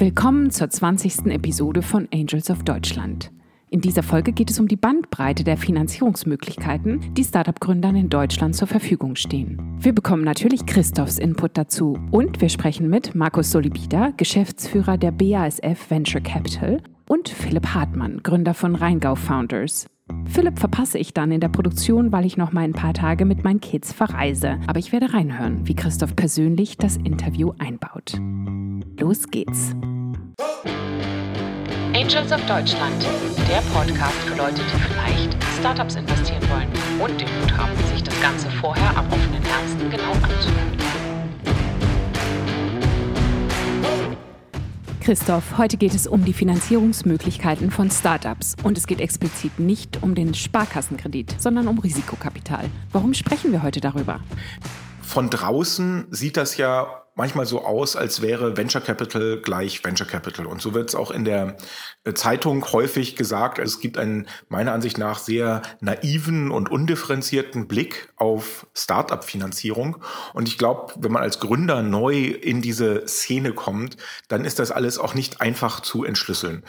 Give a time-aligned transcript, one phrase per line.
[0.00, 1.26] Willkommen zur 20.
[1.26, 3.30] Episode von Angels of Deutschland.
[3.68, 8.66] In dieser Folge geht es um die Bandbreite der Finanzierungsmöglichkeiten, die Startup-Gründern in Deutschland zur
[8.66, 9.76] Verfügung stehen.
[9.78, 15.90] Wir bekommen natürlich Christophs Input dazu und wir sprechen mit Markus Solibida, Geschäftsführer der BASF
[15.90, 19.86] Venture Capital und Philipp Hartmann, Gründer von Rheingau Founders.
[20.24, 23.44] Philipp verpasse ich dann in der Produktion, weil ich noch mal ein paar Tage mit
[23.44, 24.58] meinen Kids verreise.
[24.66, 28.18] Aber ich werde reinhören, wie Christoph persönlich das Interview einbaut.
[28.98, 29.74] Los geht's.
[31.94, 33.02] Angels of Deutschland,
[33.48, 36.68] der Podcast für Leute, die vielleicht in Startups investieren wollen
[37.00, 40.70] und den Mut haben, sich das Ganze vorher am offenen Herzen genau anzuhören.
[45.00, 48.54] Christoph, heute geht es um die Finanzierungsmöglichkeiten von Startups.
[48.62, 52.66] Und es geht explizit nicht um den Sparkassenkredit, sondern um Risikokapital.
[52.92, 54.20] Warum sprechen wir heute darüber?
[55.10, 60.46] Von draußen sieht das ja manchmal so aus, als wäre Venture Capital gleich Venture Capital.
[60.46, 61.56] Und so wird es auch in der
[62.04, 63.58] äh, Zeitung häufig gesagt.
[63.58, 69.96] Es gibt einen meiner Ansicht nach sehr naiven und undifferenzierten Blick auf Startup-Finanzierung.
[70.32, 73.96] Und ich glaube, wenn man als Gründer neu in diese Szene kommt,
[74.28, 76.62] dann ist das alles auch nicht einfach zu entschlüsseln.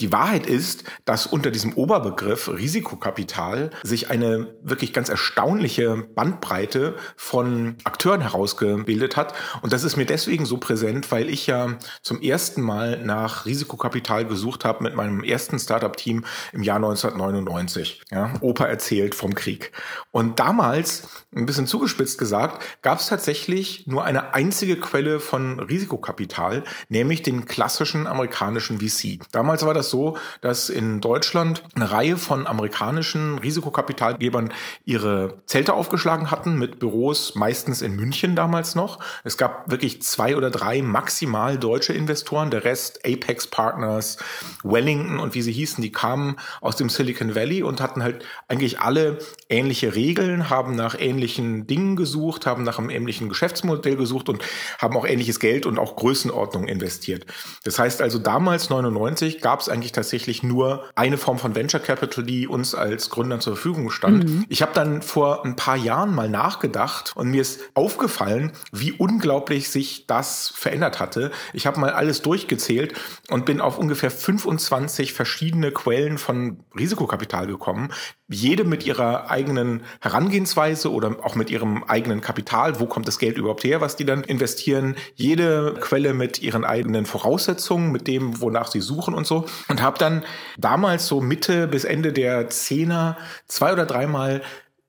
[0.00, 7.76] Die Wahrheit ist, dass unter diesem Oberbegriff Risikokapital sich eine wirklich ganz erstaunliche Bandbreite von
[7.84, 9.34] Akteuren herausgebildet hat.
[9.60, 14.24] Und das ist mir deswegen so präsent, weil ich ja zum ersten Mal nach Risikokapital
[14.24, 18.02] gesucht habe mit meinem ersten Startup-Team im Jahr 1999.
[18.10, 19.72] Ja, Opa erzählt vom Krieg.
[20.10, 26.64] Und damals, ein bisschen zugespitzt gesagt, gab es tatsächlich nur eine einzige Quelle von Risikokapital,
[26.88, 29.20] nämlich den klassischen amerikanischen VC.
[29.30, 34.52] Damals war das so, dass in Deutschland eine Reihe von amerikanischen Risikokapitalgebern
[34.84, 38.98] ihre Zelte aufgeschlagen hatten mit Büros meistens in München damals noch.
[39.22, 44.16] Es gab wirklich zwei oder drei maximal deutsche Investoren, der Rest Apex Partners,
[44.64, 48.80] Wellington und wie sie hießen, die kamen aus dem Silicon Valley und hatten halt eigentlich
[48.80, 51.19] alle ähnliche Regeln, haben nach ähnlichen
[51.66, 54.42] Dingen gesucht, haben nach einem ähnlichen Geschäftsmodell gesucht und
[54.78, 57.26] haben auch ähnliches Geld und auch Größenordnung investiert.
[57.64, 61.80] Das heißt also damals 99 gab es eigentlich eigentlich tatsächlich nur eine Form von Venture
[61.80, 64.24] Capital, die uns als Gründern zur Verfügung stand.
[64.24, 64.44] Mhm.
[64.48, 69.70] Ich habe dann vor ein paar Jahren mal nachgedacht und mir ist aufgefallen, wie unglaublich
[69.70, 71.30] sich das verändert hatte.
[71.52, 72.94] Ich habe mal alles durchgezählt
[73.30, 77.90] und bin auf ungefähr 25 verschiedene Quellen von Risikokapital gekommen,
[78.28, 82.78] jede mit ihrer eigenen Herangehensweise oder auch mit ihrem eigenen Kapital.
[82.80, 84.96] Wo kommt das Geld überhaupt her, was die dann investieren?
[85.14, 89.46] Jede Quelle mit ihren eigenen Voraussetzungen, mit dem, wonach sie suchen und so.
[89.68, 90.24] Und habe dann
[90.58, 93.16] damals so Mitte bis Ende der Zehner
[93.46, 94.42] zwei oder dreimal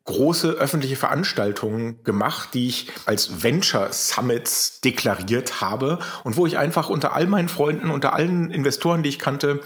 [0.06, 6.90] große öffentliche Veranstaltungen gemacht, die ich als Venture Summits deklariert habe und wo ich einfach
[6.90, 9.62] unter all meinen Freunden, unter allen Investoren, die ich kannte,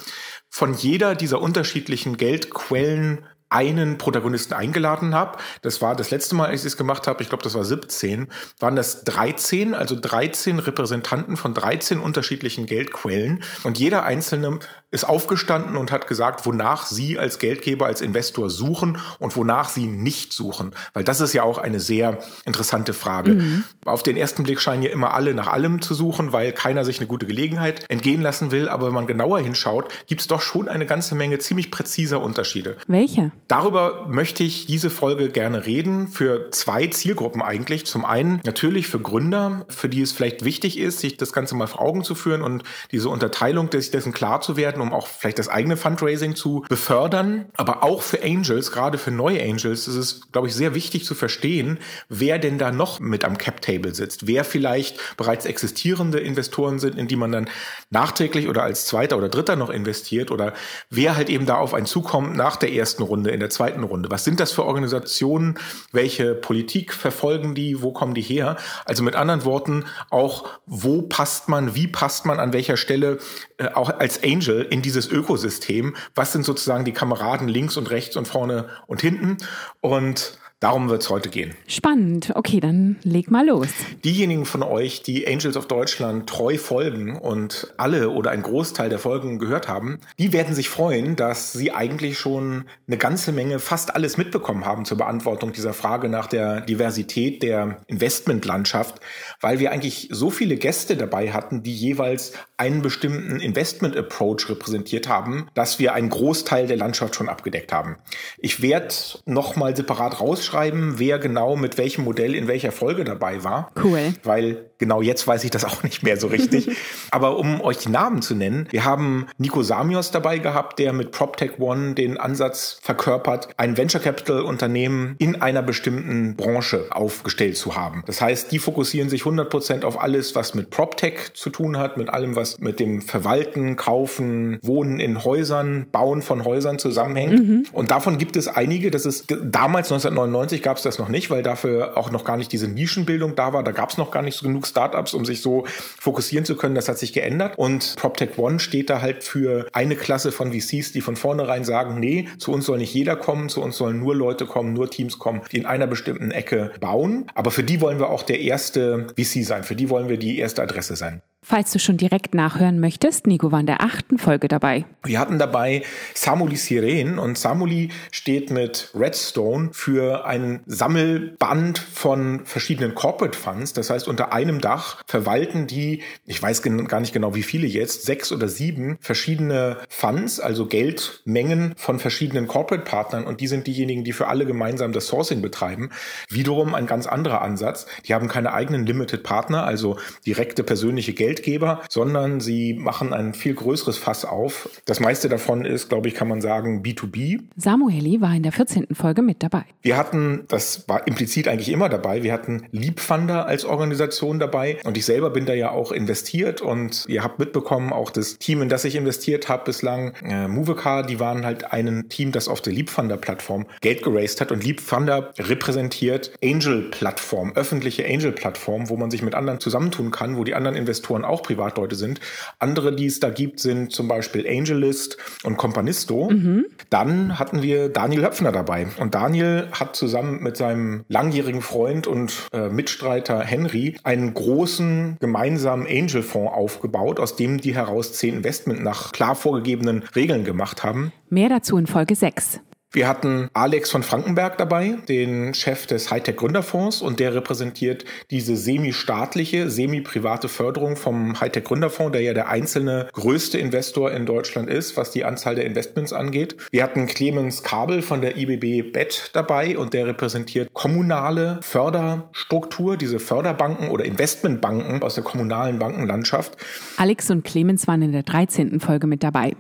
[0.50, 5.38] von jeder dieser unterschiedlichen Geldquellen einen Protagonisten eingeladen habe.
[5.62, 8.28] Das war das letzte Mal, als ich es gemacht habe, ich glaube, das war 17,
[8.60, 13.44] waren das 13, also 13 Repräsentanten von 13 unterschiedlichen Geldquellen.
[13.64, 14.60] Und jeder einzelne
[14.96, 19.86] ist aufgestanden und hat gesagt, wonach sie als Geldgeber, als Investor suchen und wonach sie
[19.86, 20.72] nicht suchen.
[20.94, 23.34] Weil das ist ja auch eine sehr interessante Frage.
[23.34, 23.64] Mhm.
[23.86, 27.00] Auf den ersten Blick scheinen ja immer alle nach allem zu suchen, weil keiner sich
[27.00, 28.70] eine gute Gelegenheit entgehen lassen will.
[28.70, 32.78] Aber wenn man genauer hinschaut, gibt es doch schon eine ganze Menge ziemlich präziser Unterschiede.
[32.88, 33.32] Welche?
[33.48, 37.86] Darüber möchte ich diese Folge gerne reden für zwei Zielgruppen eigentlich.
[37.86, 41.68] Zum einen natürlich für Gründer, für die es vielleicht wichtig ist, sich das Ganze mal
[41.68, 45.50] vor Augen zu führen und diese Unterteilung dessen klar zu werden, um auch vielleicht das
[45.50, 47.46] eigene Fundraising zu befördern.
[47.56, 51.16] Aber auch für Angels, gerade für neue Angels, ist es, glaube ich, sehr wichtig zu
[51.16, 51.80] verstehen,
[52.10, 54.28] wer denn da noch mit am Cap-Table sitzt.
[54.28, 57.50] Wer vielleicht bereits existierende Investoren sind, in die man dann
[57.90, 60.54] nachträglich oder als zweiter oder dritter noch investiert oder
[60.90, 64.10] wer halt eben da auf einen zukommt nach der ersten Runde in der zweiten Runde?
[64.12, 65.58] Was sind das für Organisationen?
[65.92, 67.82] Welche Politik verfolgen die?
[67.82, 68.58] Wo kommen die her?
[68.86, 73.20] Also mit anderen Worten, auch wo passt man, wie passt man an welcher Stelle
[73.58, 75.96] äh, auch als Angel in dieses Ökosystem?
[76.16, 79.38] Was sind sozusagen die Kameraden links und rechts und vorne und hinten?
[79.80, 81.54] Und Darum wird es heute gehen.
[81.68, 82.32] Spannend.
[82.34, 83.68] Okay, dann leg mal los.
[84.04, 88.98] Diejenigen von euch, die Angels of Deutschland treu folgen und alle oder ein Großteil der
[88.98, 93.94] Folgen gehört haben, die werden sich freuen, dass sie eigentlich schon eine ganze Menge, fast
[93.94, 98.96] alles mitbekommen haben zur Beantwortung dieser Frage nach der Diversität der Investmentlandschaft,
[99.42, 105.08] weil wir eigentlich so viele Gäste dabei hatten, die jeweils einen bestimmten Investment Approach repräsentiert
[105.08, 107.98] haben, dass wir einen Großteil der Landschaft schon abgedeckt haben.
[108.40, 108.96] Ich werde
[109.26, 113.72] nochmal separat rausschreiben, aufschreiben, wer genau mit welchem Modell in welcher Folge dabei war.
[113.82, 114.14] Cool.
[114.24, 116.70] Weil genau jetzt weiß ich das auch nicht mehr so richtig.
[117.12, 121.12] Aber um euch die Namen zu nennen, wir haben Nico Samios dabei gehabt, der mit
[121.12, 127.76] PropTech One den Ansatz verkörpert, ein Venture Capital Unternehmen in einer bestimmten Branche aufgestellt zu
[127.76, 128.04] haben.
[128.06, 131.98] Das heißt, die fokussieren sich 100 Prozent auf alles, was mit PropTech zu tun hat,
[131.98, 137.48] mit allem, was mit dem Verwalten, Kaufen, Wohnen in Häusern, Bauen von Häusern zusammenhängt.
[137.48, 137.66] Mhm.
[137.72, 138.92] Und davon gibt es einige.
[138.92, 142.52] Das ist damals 1999 gab es das noch nicht, weil dafür auch noch gar nicht
[142.52, 143.64] diese Nischenbildung da war.
[143.64, 145.66] Da gab es noch gar nicht so genug Startups, um sich so
[146.00, 146.76] fokussieren zu können.
[146.76, 147.58] Das hat sich geändert.
[147.58, 152.00] Und PropTech One steht da halt für eine Klasse von VCs, die von vornherein sagen,
[152.00, 155.20] nee, zu uns soll nicht jeder kommen, zu uns sollen nur Leute kommen, nur Teams
[155.20, 157.28] kommen, die in einer bestimmten Ecke bauen.
[157.36, 159.64] Aber für die wollen wir auch der erste VC sein.
[159.64, 161.22] Für die wollen wir die erste Adresse sein.
[161.48, 164.84] Falls du schon direkt nachhören möchtest, Nico war in der achten Folge dabei.
[165.04, 165.84] Wir hatten dabei
[166.16, 173.74] Samuli Siren und Samuli steht mit Redstone für ein Sammelband von verschiedenen Corporate Funds.
[173.74, 178.06] Das heißt, unter einem Dach verwalten die, ich weiß gar nicht genau wie viele jetzt,
[178.06, 184.04] sechs oder sieben verschiedene Funds, also Geldmengen von verschiedenen Corporate Partnern und die sind diejenigen,
[184.04, 185.92] die für alle gemeinsam das Sourcing betreiben.
[186.30, 187.86] Wiederum ein ganz anderer Ansatz.
[188.06, 193.34] Die haben keine eigenen Limited Partner, also direkte persönliche Geld Geldgeber, sondern sie machen ein
[193.34, 194.70] viel größeres Fass auf.
[194.86, 197.42] Das meiste davon ist, glaube ich, kann man sagen, B2B.
[197.56, 198.88] Samueli war in der 14.
[198.94, 199.64] Folge mit dabei.
[199.82, 204.45] Wir hatten, das war implizit eigentlich immer dabei, wir hatten Liebfunder als Organisation dabei
[204.84, 208.62] und ich selber bin da ja auch investiert und ihr habt mitbekommen, auch das Team,
[208.62, 212.62] in das ich investiert habe bislang, äh, Movecar, die waren halt ein Team, das auf
[212.62, 219.36] der Liebfunder-Plattform Geld geraced hat und Liebfunder repräsentiert Angel-Plattform, öffentliche Angel-Plattform, wo man sich mit
[219.36, 222.20] anderen zusammentun kann, wo die anderen Investoren auch Privatleute sind.
[222.60, 226.30] Andere, die es da gibt, sind zum Beispiel AngelList und Companisto.
[226.30, 226.66] Mhm.
[226.90, 228.88] Dann hatten wir Daniel Höpfner dabei.
[229.00, 235.88] Und Daniel hat zusammen mit seinem langjährigen Freund und äh, Mitstreiter Henry einen großen gemeinsamen
[235.88, 241.12] Angel-Fonds aufgebaut, aus dem die heraus zehn Investment nach klar vorgegebenen Regeln gemacht haben.
[241.30, 242.60] Mehr dazu in Folge 6.
[242.96, 248.56] Wir hatten Alex von Frankenberg dabei, den Chef des Hightech Gründerfonds und der repräsentiert diese
[248.56, 254.96] semi-staatliche, semi-private Förderung vom Hightech Gründerfonds, der ja der einzelne größte Investor in Deutschland ist,
[254.96, 256.56] was die Anzahl der Investments angeht.
[256.72, 263.20] Wir hatten Clemens Kabel von der IBB BET dabei und der repräsentiert kommunale Förderstruktur, diese
[263.20, 266.56] Förderbanken oder Investmentbanken aus der kommunalen Bankenlandschaft.
[266.96, 268.80] Alex und Clemens waren in der 13.
[268.80, 269.52] Folge mit dabei.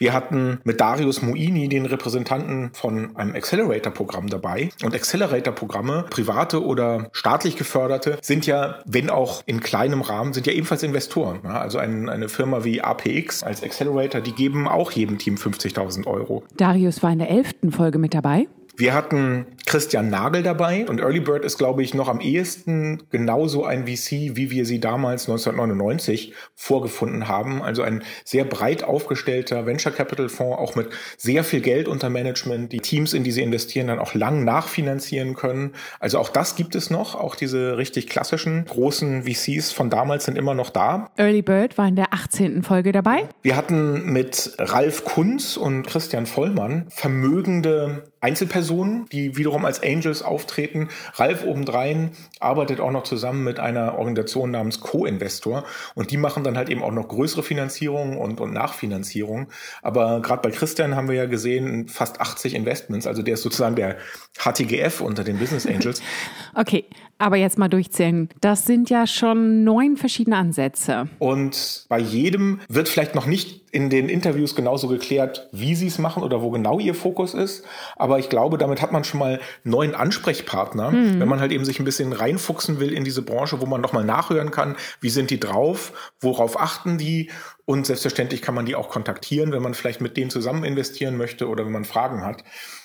[0.00, 4.70] Wir hatten mit Darius Muini den Repräsentanten von einem Accelerator-Programm dabei.
[4.82, 10.54] Und Accelerator-Programme, private oder staatlich geförderte, sind ja, wenn auch in kleinem Rahmen, sind ja
[10.54, 11.44] ebenfalls Investoren.
[11.44, 16.44] Also ein, eine Firma wie APX als Accelerator, die geben auch jedem Team 50.000 Euro.
[16.56, 18.46] Darius war in der elften Folge mit dabei.
[18.80, 23.66] Wir hatten Christian Nagel dabei und Early Bird ist, glaube ich, noch am ehesten genauso
[23.66, 27.62] ein VC, wie wir sie damals 1999 vorgefunden haben.
[27.62, 30.88] Also ein sehr breit aufgestellter Venture Capital Fonds, auch mit
[31.18, 35.34] sehr viel Geld unter Management, die Teams, in die sie investieren, dann auch lang nachfinanzieren
[35.34, 35.72] können.
[35.98, 37.14] Also auch das gibt es noch.
[37.14, 41.10] Auch diese richtig klassischen großen VCs von damals sind immer noch da.
[41.18, 42.62] Early Bird war in der 18.
[42.62, 43.28] Folge dabei.
[43.42, 50.88] Wir hatten mit Ralf Kunz und Christian Vollmann vermögende Einzelpersonen, die wiederum als Angels auftreten.
[51.14, 55.64] Ralf obendrein arbeitet auch noch zusammen mit einer Organisation namens Co-Investor
[55.94, 59.46] und die machen dann halt eben auch noch größere Finanzierungen und, und Nachfinanzierungen.
[59.82, 63.76] Aber gerade bei Christian haben wir ja gesehen, fast 80 Investments, also der ist sozusagen
[63.76, 63.96] der
[64.38, 66.02] HTGF unter den Business Angels.
[66.54, 66.84] okay,
[67.18, 68.28] aber jetzt mal durchzählen.
[68.40, 71.08] Das sind ja schon neun verschiedene Ansätze.
[71.18, 75.98] Und bei jedem wird vielleicht noch nicht in den Interviews genauso geklärt, wie sie es
[75.98, 77.64] machen oder wo genau ihr Fokus ist.
[77.96, 81.20] Aber ich glaube, damit hat man schon mal neuen Ansprechpartner, mhm.
[81.20, 84.04] wenn man halt eben sich ein bisschen reinfuchsen will in diese Branche, wo man nochmal
[84.04, 87.30] nachhören kann, wie sind die drauf, worauf achten die
[87.64, 91.48] und selbstverständlich kann man die auch kontaktieren, wenn man vielleicht mit denen zusammen investieren möchte
[91.48, 92.42] oder wenn man Fragen hat.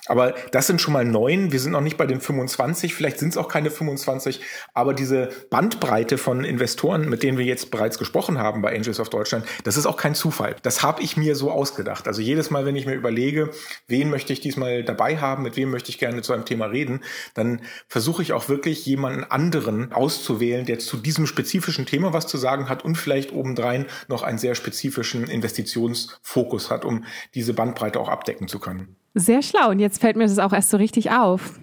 [0.07, 1.51] Aber das sind schon mal neun.
[1.51, 2.93] Wir sind noch nicht bei den 25.
[2.93, 4.41] Vielleicht sind es auch keine 25.
[4.73, 9.09] Aber diese Bandbreite von Investoren, mit denen wir jetzt bereits gesprochen haben bei Angels of
[9.09, 10.55] Deutschland, das ist auch kein Zufall.
[10.61, 12.07] Das habe ich mir so ausgedacht.
[12.07, 13.49] Also jedes Mal, wenn ich mir überlege,
[13.87, 17.01] wen möchte ich diesmal dabei haben, mit wem möchte ich gerne zu einem Thema reden,
[17.33, 22.37] dann versuche ich auch wirklich jemanden anderen auszuwählen, der zu diesem spezifischen Thema was zu
[22.37, 28.09] sagen hat und vielleicht obendrein noch einen sehr spezifischen Investitionsfokus hat, um diese Bandbreite auch
[28.09, 28.95] abdecken zu können.
[29.15, 29.69] Sehr schlau.
[29.69, 31.59] Und jetzt fällt mir das auch erst so richtig auf.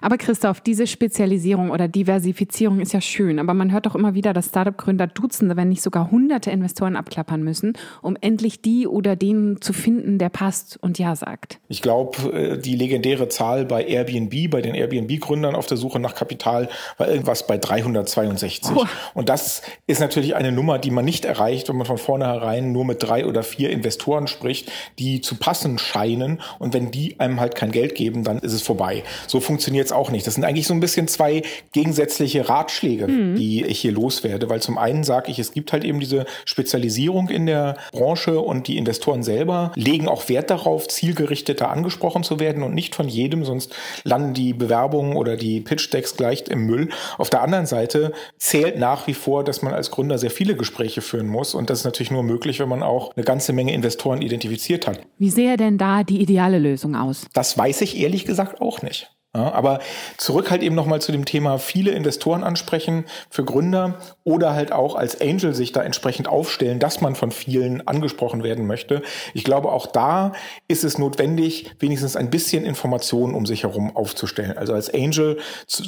[0.00, 4.32] Aber Christoph, diese Spezialisierung oder Diversifizierung ist ja schön, aber man hört doch immer wieder,
[4.32, 9.60] dass Startup-Gründer Dutzende, wenn nicht sogar hunderte Investoren abklappern müssen, um endlich die oder den
[9.60, 11.58] zu finden, der passt und Ja sagt.
[11.68, 16.14] Ich glaube, äh, die legendäre Zahl bei Airbnb, bei den Airbnb-Gründern auf der Suche nach
[16.14, 18.62] Kapital, war irgendwas bei 362.
[18.74, 18.84] Oh.
[19.14, 22.84] Und das ist natürlich eine Nummer, die man nicht erreicht, wenn man von vornherein nur
[22.84, 26.40] mit drei oder vier Investoren spricht, die zu passen scheinen.
[26.58, 29.02] Und wenn die einem halt kein Geld geben, dann ist es vorbei.
[29.26, 30.26] So funktioniert funktioniert es auch nicht.
[30.26, 33.36] Das sind eigentlich so ein bisschen zwei gegensätzliche Ratschläge, mhm.
[33.36, 37.28] die ich hier loswerde, weil zum einen sage ich, es gibt halt eben diese Spezialisierung
[37.28, 42.64] in der Branche und die Investoren selber legen auch Wert darauf, zielgerichteter angesprochen zu werden
[42.64, 46.88] und nicht von jedem, sonst landen die Bewerbungen oder die Pitch-Decks gleich im Müll.
[47.18, 51.02] Auf der anderen Seite zählt nach wie vor, dass man als Gründer sehr viele Gespräche
[51.02, 54.22] führen muss und das ist natürlich nur möglich, wenn man auch eine ganze Menge Investoren
[54.22, 54.98] identifiziert hat.
[55.18, 57.26] Wie sähe denn da die ideale Lösung aus?
[57.32, 59.12] Das weiß ich ehrlich gesagt auch nicht.
[59.34, 59.78] Ja, aber
[60.18, 64.94] zurück halt eben nochmal zu dem Thema viele Investoren ansprechen für Gründer oder halt auch
[64.94, 69.00] als Angel sich da entsprechend aufstellen, dass man von vielen angesprochen werden möchte.
[69.32, 70.32] Ich glaube, auch da
[70.68, 74.58] ist es notwendig, wenigstens ein bisschen Informationen um sich herum aufzustellen.
[74.58, 75.38] Also als Angel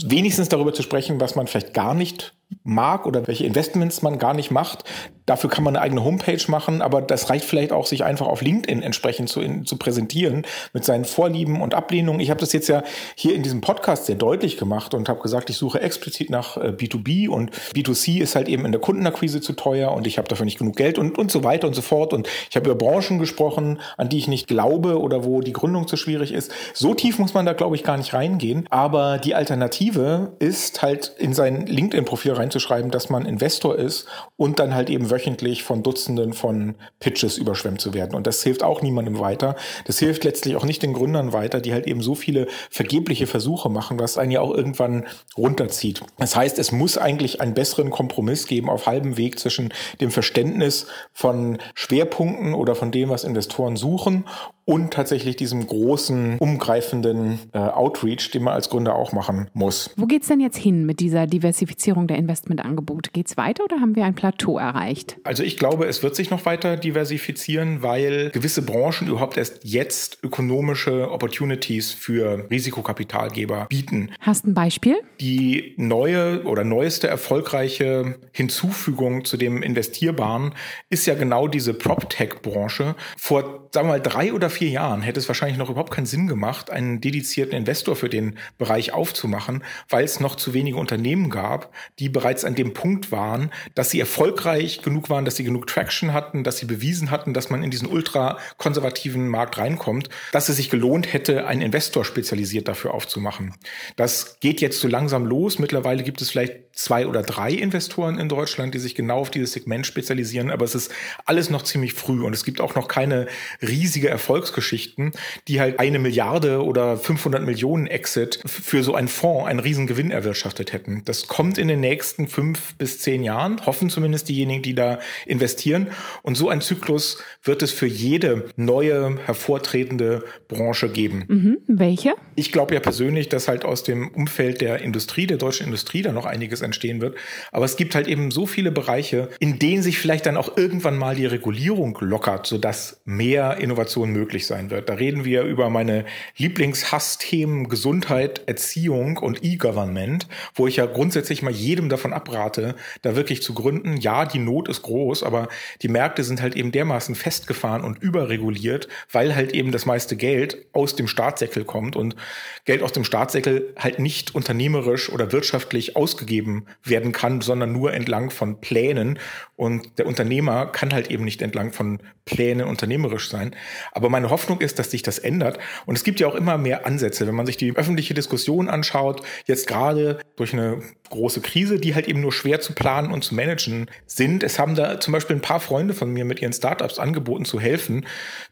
[0.06, 2.32] wenigstens darüber zu sprechen, was man vielleicht gar nicht
[2.62, 4.84] mag oder welche Investments man gar nicht macht.
[5.26, 8.42] Dafür kann man eine eigene Homepage machen, aber das reicht vielleicht auch, sich einfach auf
[8.42, 12.20] LinkedIn entsprechend zu, in, zu präsentieren mit seinen Vorlieben und Ablehnungen.
[12.20, 12.82] Ich habe das jetzt ja
[13.14, 17.24] hier in diesem Podcast sehr deutlich gemacht und habe gesagt, ich suche explizit nach B2B
[17.24, 20.44] äh, und B2C ist halt eben in der Kundenakquise zu teuer und ich habe dafür
[20.44, 22.12] nicht genug Geld und, und so weiter und so fort.
[22.12, 25.88] Und ich habe über Branchen gesprochen, an die ich nicht glaube oder wo die Gründung
[25.88, 26.52] zu schwierig ist.
[26.74, 28.66] So tief muss man da, glaube ich, gar nicht reingehen.
[28.68, 34.74] Aber die Alternative ist halt in sein LinkedIn-Profil reinzuschreiben, dass man Investor ist und dann
[34.74, 38.14] halt eben wöchentlich von Dutzenden von Pitches überschwemmt zu werden.
[38.14, 39.56] Und das hilft auch niemandem weiter.
[39.86, 43.68] Das hilft letztlich auch nicht den Gründern weiter, die halt eben so viele vergebliche Versuche
[43.68, 46.02] machen, was einen ja auch irgendwann runterzieht.
[46.18, 50.86] Das heißt, es muss eigentlich einen besseren Kompromiss geben auf halbem Weg zwischen dem Verständnis
[51.12, 54.24] von Schwerpunkten oder von dem, was Investoren suchen
[54.64, 59.90] und tatsächlich diesem großen, umgreifenden äh, Outreach, den man als Gründer auch machen muss.
[59.96, 63.10] Wo geht's denn jetzt hin mit dieser Diversifizierung der Investmentangebote?
[63.12, 65.18] Geht's weiter oder haben wir ein Plateau erreicht?
[65.24, 70.18] Also ich glaube, es wird sich noch weiter diversifizieren, weil gewisse Branchen überhaupt erst jetzt
[70.22, 74.10] ökonomische Opportunities für Risikokapitalgeber bieten.
[74.20, 74.96] Hast ein Beispiel?
[75.20, 80.54] Die neue oder neueste erfolgreiche Hinzufügung zu dem Investierbaren
[80.88, 82.94] ist ja genau diese PropTech-Branche.
[83.16, 86.26] Vor, sagen wir mal, drei oder vier Jahren hätte es wahrscheinlich noch überhaupt keinen Sinn
[86.26, 91.72] gemacht, einen dedizierten Investor für den Bereich aufzumachen, weil es noch zu wenige Unternehmen gab,
[91.98, 96.12] die bereits an dem Punkt waren, dass sie erfolgreich genug waren, dass sie genug Traction
[96.12, 100.56] hatten, dass sie bewiesen hatten, dass man in diesen ultra konservativen Markt reinkommt, dass es
[100.56, 103.54] sich gelohnt hätte, einen Investor spezialisiert dafür aufzumachen.
[103.96, 105.58] Das geht jetzt so langsam los.
[105.58, 109.52] Mittlerweile gibt es vielleicht zwei oder drei Investoren in Deutschland, die sich genau auf dieses
[109.52, 110.92] Segment spezialisieren, aber es ist
[111.24, 113.26] alles noch ziemlich früh und es gibt auch noch keine
[113.62, 115.12] riesige Erfolgsgeschichten,
[115.48, 120.10] die halt eine Milliarde oder 500 Millionen Exit für so einen Fonds einen riesen Gewinn
[120.10, 121.02] erwirtschaftet hätten.
[121.04, 125.88] Das kommt in den nächsten fünf bis zehn Jahren, hoffen zumindest diejenigen, die da investieren.
[126.22, 131.24] Und so ein Zyklus wird es für jede neue, hervortretende Branche geben.
[131.28, 131.58] Mhm.
[131.66, 132.14] Welche?
[132.34, 136.12] Ich glaube ja persönlich, dass halt aus dem Umfeld der Industrie, der deutschen Industrie, da
[136.12, 137.16] noch einiges entstehen wird.
[137.52, 140.98] Aber es gibt halt eben so viele Bereiche, in denen sich vielleicht dann auch irgendwann
[140.98, 144.88] mal die Regulierung lockert, sodass mehr Innovation möglich sein wird.
[144.88, 146.04] Da reden wir über meine
[146.36, 153.42] Lieblingshassthemen Gesundheit, Erziehung und E-Government, wo ich ja grundsätzlich mal jedem davon abrate, da wirklich
[153.42, 153.96] zu gründen.
[153.96, 155.48] Ja, die Not ist groß, aber
[155.82, 160.66] die Märkte sind halt eben dermaßen festgefahren und überreguliert, weil halt eben das meiste Geld
[160.72, 162.16] aus dem Staatssäckel kommt und
[162.64, 168.30] Geld aus dem Staatssäckel halt nicht unternehmerisch oder wirtschaftlich ausgegeben werden kann, sondern nur entlang
[168.30, 169.18] von Plänen.
[169.56, 173.54] Und der Unternehmer kann halt eben nicht entlang von Plänen unternehmerisch sein.
[173.92, 175.58] Aber meine Hoffnung ist, dass sich das ändert.
[175.86, 177.26] Und es gibt ja auch immer mehr Ansätze.
[177.26, 182.08] Wenn man sich die öffentliche Diskussion anschaut, jetzt gerade durch eine große Krise, die halt
[182.08, 184.42] eben nur schwer zu planen und zu managen sind.
[184.42, 187.60] Es haben da zum Beispiel ein paar Freunde von mir mit ihren Startups angeboten zu
[187.60, 188.06] helfen.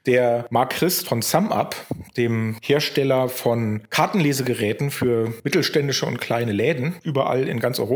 [0.06, 1.75] Der Marc Christ von SumUp,
[2.16, 7.91] dem Hersteller von Kartenlesegeräten für mittelständische und kleine Läden überall in ganz Europa,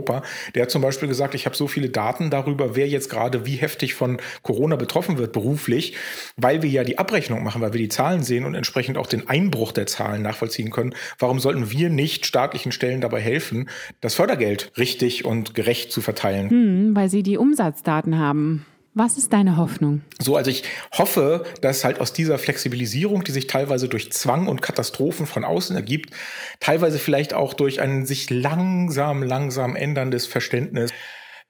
[0.55, 3.57] der hat zum Beispiel gesagt, ich habe so viele Daten darüber, wer jetzt gerade wie
[3.57, 5.95] heftig von Corona betroffen wird beruflich,
[6.37, 9.29] weil wir ja die Abrechnung machen, weil wir die Zahlen sehen und entsprechend auch den
[9.29, 10.95] Einbruch der Zahlen nachvollziehen können.
[11.19, 13.69] Warum sollten wir nicht staatlichen Stellen dabei helfen,
[14.01, 16.51] das Fördergeld richtig und gerecht zu verteilen?
[16.51, 18.67] Hm, weil sie die Umsatzdaten haben
[18.99, 20.01] Was ist deine Hoffnung?
[20.19, 20.63] So, also ich
[20.97, 25.77] hoffe, dass halt aus dieser Flexibilisierung, die sich teilweise durch Zwang und Katastrophen von außen
[25.77, 26.15] ergibt,
[26.61, 30.93] teilweise vielleicht auch durch ein sich langsam, langsam änderndes Verständnis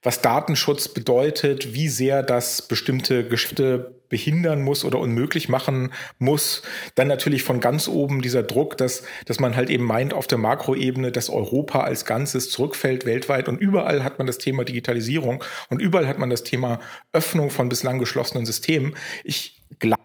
[0.03, 6.61] was Datenschutz bedeutet, wie sehr das bestimmte Geschäfte behindern muss oder unmöglich machen muss.
[6.95, 10.37] Dann natürlich von ganz oben dieser Druck, dass, dass man halt eben meint auf der
[10.37, 15.81] Makroebene, dass Europa als Ganzes zurückfällt weltweit und überall hat man das Thema Digitalisierung und
[15.81, 16.79] überall hat man das Thema
[17.13, 18.95] Öffnung von bislang geschlossenen Systemen.
[19.23, 20.01] Ich glaube,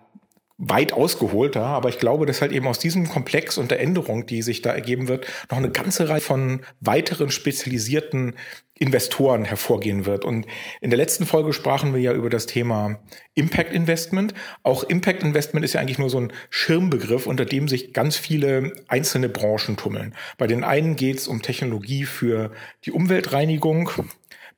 [0.64, 4.42] weit ausgeholter, aber ich glaube, dass halt eben aus diesem Komplex und der Änderung, die
[4.42, 8.34] sich da ergeben wird, noch eine ganze Reihe von weiteren spezialisierten
[8.78, 10.24] Investoren hervorgehen wird.
[10.24, 10.46] Und
[10.80, 13.00] in der letzten Folge sprachen wir ja über das Thema
[13.34, 14.34] Impact Investment.
[14.62, 18.72] Auch Impact Investment ist ja eigentlich nur so ein Schirmbegriff, unter dem sich ganz viele
[18.86, 20.14] einzelne Branchen tummeln.
[20.38, 22.52] Bei den einen geht es um Technologie für
[22.84, 23.90] die Umweltreinigung,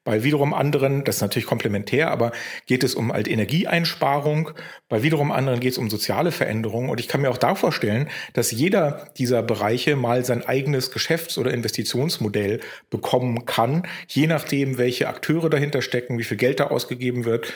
[0.05, 2.33] bei wiederum anderen, das ist natürlich komplementär, aber
[2.67, 4.51] geht es um halt Energieeinsparung.
[4.91, 6.91] Bei wiederum anderen geht es um soziale Veränderungen.
[6.91, 11.39] Und ich kann mir auch da vorstellen, dass jeder dieser Bereiche mal sein eigenes Geschäfts-
[11.39, 17.25] oder Investitionsmodell bekommen kann, je nachdem, welche Akteure dahinter stecken, wie viel Geld da ausgegeben
[17.25, 17.53] wird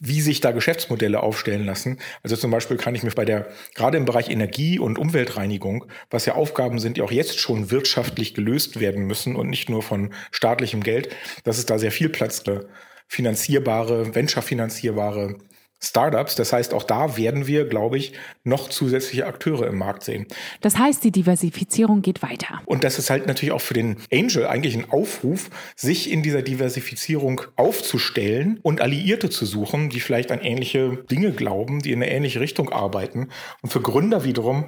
[0.00, 1.98] wie sich da Geschäftsmodelle aufstellen lassen.
[2.22, 6.26] Also zum Beispiel kann ich mich bei der, gerade im Bereich Energie und Umweltreinigung, was
[6.26, 10.12] ja Aufgaben sind, die auch jetzt schon wirtschaftlich gelöst werden müssen und nicht nur von
[10.30, 12.68] staatlichem Geld, dass es da sehr viel Platz für
[13.08, 15.36] finanzierbare, venture-finanzierbare
[15.88, 16.34] Startups.
[16.34, 18.12] Das heißt, auch da werden wir, glaube ich,
[18.44, 20.26] noch zusätzliche Akteure im Markt sehen.
[20.60, 22.60] Das heißt, die Diversifizierung geht weiter.
[22.66, 26.42] Und das ist halt natürlich auch für den Angel eigentlich ein Aufruf, sich in dieser
[26.42, 32.10] Diversifizierung aufzustellen und Alliierte zu suchen, die vielleicht an ähnliche Dinge glauben, die in eine
[32.10, 33.28] ähnliche Richtung arbeiten.
[33.62, 34.64] Und für Gründer wiederum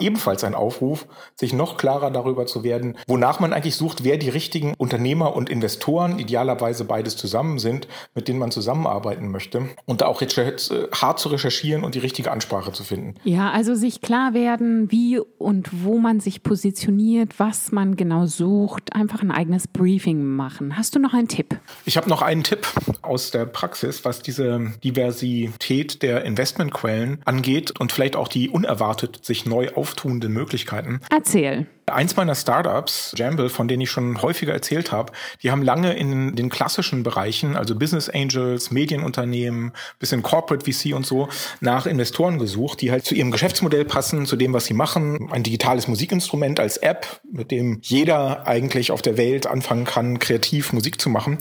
[0.00, 4.28] ebenfalls ein Aufruf, sich noch klarer darüber zu werden, wonach man eigentlich sucht, wer die
[4.28, 9.68] richtigen Unternehmer und Investoren, idealerweise beides zusammen sind, mit denen man zusammenarbeiten möchte.
[9.86, 13.14] Und da auch jetzt hart zu recherchieren und die richtige Ansprache zu finden.
[13.24, 18.94] Ja, also sich klar werden, wie und wo man sich positioniert, was man genau sucht,
[18.94, 20.76] einfach ein eigenes Briefing machen.
[20.76, 21.58] Hast du noch einen Tipp?
[21.84, 22.66] Ich habe noch einen Tipp
[23.02, 29.46] aus der Praxis, was diese Diversität der Investmentquellen angeht und vielleicht auch die unerwartet sich
[29.46, 31.00] neu auftuenden Möglichkeiten.
[31.10, 31.66] Erzähl.
[31.94, 36.36] Eins meiner Startups, Jamble, von denen ich schon häufiger erzählt habe, die haben lange in
[36.36, 41.28] den klassischen Bereichen, also Business Angels, Medienunternehmen, bisschen Corporate VC und so,
[41.60, 45.30] nach Investoren gesucht, die halt zu ihrem Geschäftsmodell passen, zu dem, was sie machen.
[45.30, 50.72] Ein digitales Musikinstrument als App, mit dem jeder eigentlich auf der Welt anfangen kann, kreativ
[50.72, 51.38] Musik zu machen.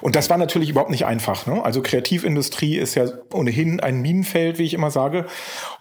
[0.00, 1.46] Und das war natürlich überhaupt nicht einfach.
[1.46, 1.64] Ne?
[1.64, 5.26] Also Kreativindustrie ist ja ohnehin ein Minenfeld, wie ich immer sage.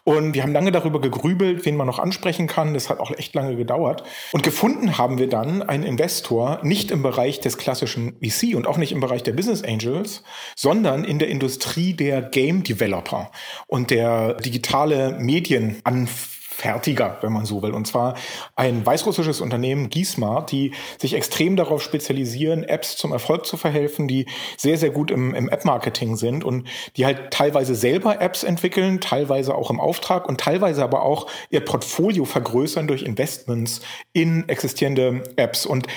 [0.04, 2.74] Und wir haben lange darüber gegrübelt, wen man noch ansprechen kann.
[2.74, 4.03] Das hat auch echt lange gedauert.
[4.32, 8.78] Und gefunden haben wir dann einen Investor, nicht im Bereich des klassischen VC und auch
[8.78, 10.24] nicht im Bereich der Business Angels,
[10.56, 13.32] sondern in der Industrie der Game Developer
[13.68, 16.34] und der digitale Medienanfänger.
[16.56, 17.72] Fertiger, wenn man so will.
[17.72, 18.16] Und zwar
[18.56, 24.28] ein weißrussisches Unternehmen, Gismart, die sich extrem darauf spezialisieren, Apps zum Erfolg zu verhelfen, die
[24.56, 29.56] sehr, sehr gut im, im App-Marketing sind und die halt teilweise selber Apps entwickeln, teilweise
[29.56, 33.82] auch im Auftrag und teilweise aber auch ihr Portfolio vergrößern durch Investments
[34.14, 35.66] in existierende Apps.
[35.66, 35.88] Und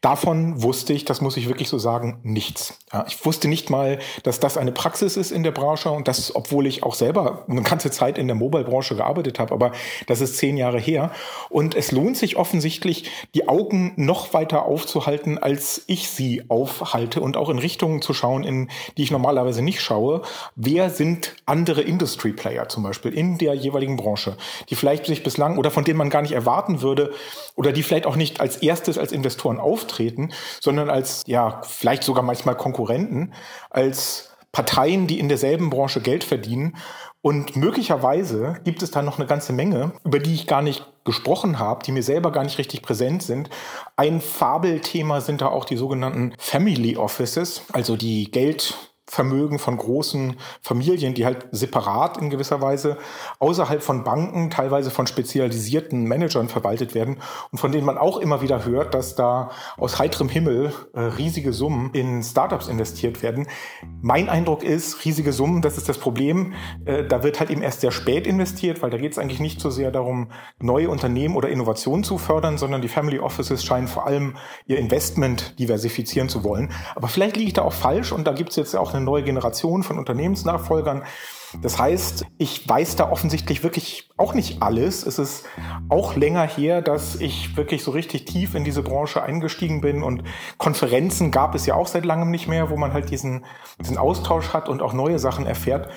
[0.00, 2.78] davon wusste ich, das muss ich wirklich so sagen, nichts.
[2.92, 6.34] Ja, ich wusste nicht mal, dass das eine Praxis ist in der Branche und das,
[6.34, 9.72] obwohl ich auch selber eine ganze Zeit in der Mobile-Branche gearbeitet habe, aber
[10.06, 11.10] das ist zehn Jahre her.
[11.50, 17.36] Und es lohnt sich offensichtlich, die Augen noch weiter aufzuhalten, als ich sie aufhalte und
[17.36, 20.22] auch in Richtungen zu schauen, in die ich normalerweise nicht schaue.
[20.56, 24.36] Wer sind andere Industry Player zum Beispiel in der jeweiligen Branche,
[24.70, 27.12] die vielleicht sich bislang oder von denen man gar nicht erwarten würde
[27.54, 32.22] oder die vielleicht auch nicht als erstes als Investoren auftreten, sondern als, ja, vielleicht sogar
[32.22, 33.32] manchmal Konkurrenten,
[33.70, 36.76] als Parteien, die in derselben Branche Geld verdienen
[37.24, 41.58] und möglicherweise gibt es da noch eine ganze Menge, über die ich gar nicht gesprochen
[41.58, 43.48] habe, die mir selber gar nicht richtig präsent sind.
[43.96, 48.74] Ein Fabelthema sind da auch die sogenannten Family Offices, also die Geld
[49.06, 52.96] Vermögen von großen Familien, die halt separat in gewisser Weise
[53.38, 57.18] außerhalb von Banken, teilweise von spezialisierten Managern verwaltet werden
[57.50, 61.52] und von denen man auch immer wieder hört, dass da aus heiterem Himmel äh, riesige
[61.52, 63.46] Summen in Startups investiert werden.
[64.00, 66.54] Mein Eindruck ist, riesige Summen, das ist das Problem.
[66.86, 69.60] Äh, da wird halt eben erst sehr spät investiert, weil da geht es eigentlich nicht
[69.60, 74.06] so sehr darum, neue Unternehmen oder Innovationen zu fördern, sondern die Family Offices scheinen vor
[74.06, 74.36] allem
[74.66, 76.72] ihr Investment diversifizieren zu wollen.
[76.94, 79.04] Aber vielleicht liege ich da auch falsch und da gibt es jetzt auch auch eine
[79.04, 81.02] neue Generation von Unternehmensnachfolgern.
[81.62, 85.06] Das heißt, ich weiß da offensichtlich wirklich auch nicht alles.
[85.06, 85.46] Es ist
[85.88, 90.24] auch länger her, dass ich wirklich so richtig tief in diese Branche eingestiegen bin und
[90.58, 93.44] Konferenzen gab es ja auch seit langem nicht mehr, wo man halt diesen,
[93.80, 95.88] diesen Austausch hat und auch neue Sachen erfährt.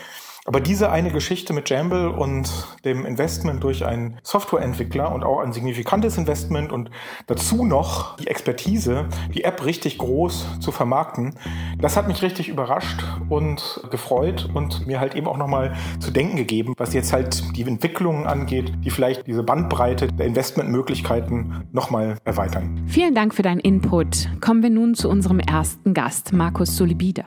[0.48, 2.50] Aber diese eine Geschichte mit Jamble und
[2.86, 6.90] dem Investment durch einen Softwareentwickler und auch ein signifikantes Investment und
[7.26, 11.34] dazu noch die Expertise, die App richtig groß zu vermarkten,
[11.78, 16.38] das hat mich richtig überrascht und gefreut und mir halt eben auch nochmal zu denken
[16.38, 22.86] gegeben, was jetzt halt die Entwicklungen angeht, die vielleicht diese Bandbreite der Investmentmöglichkeiten nochmal erweitern.
[22.88, 24.30] Vielen Dank für deinen Input.
[24.40, 27.26] Kommen wir nun zu unserem ersten Gast, Markus Solibida.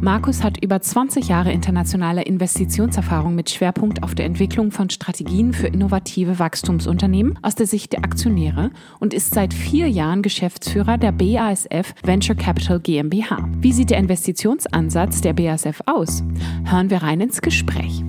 [0.00, 5.66] Markus hat über 20 Jahre internationale Investitionserfahrung mit Schwerpunkt auf der Entwicklung von Strategien für
[5.66, 11.94] innovative Wachstumsunternehmen aus der Sicht der Aktionäre und ist seit vier Jahren Geschäftsführer der BASF
[12.02, 13.48] Venture Capital GmbH.
[13.58, 16.22] Wie sieht der Investitionsansatz der BASF aus?
[16.64, 18.04] Hören wir rein ins Gespräch.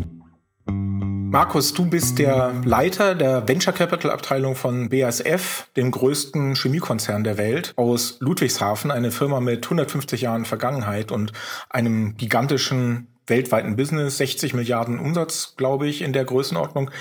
[1.33, 7.39] Markus, du bist der Leiter der Venture Capital Abteilung von BASF, dem größten Chemiekonzern der
[7.39, 11.33] Welt aus Ludwigshafen, eine Firma mit 150 Jahren Vergangenheit und
[11.71, 16.91] einem gigantischen weltweiten Business, 60 Milliarden Umsatz, glaube ich, in der Größenordnung.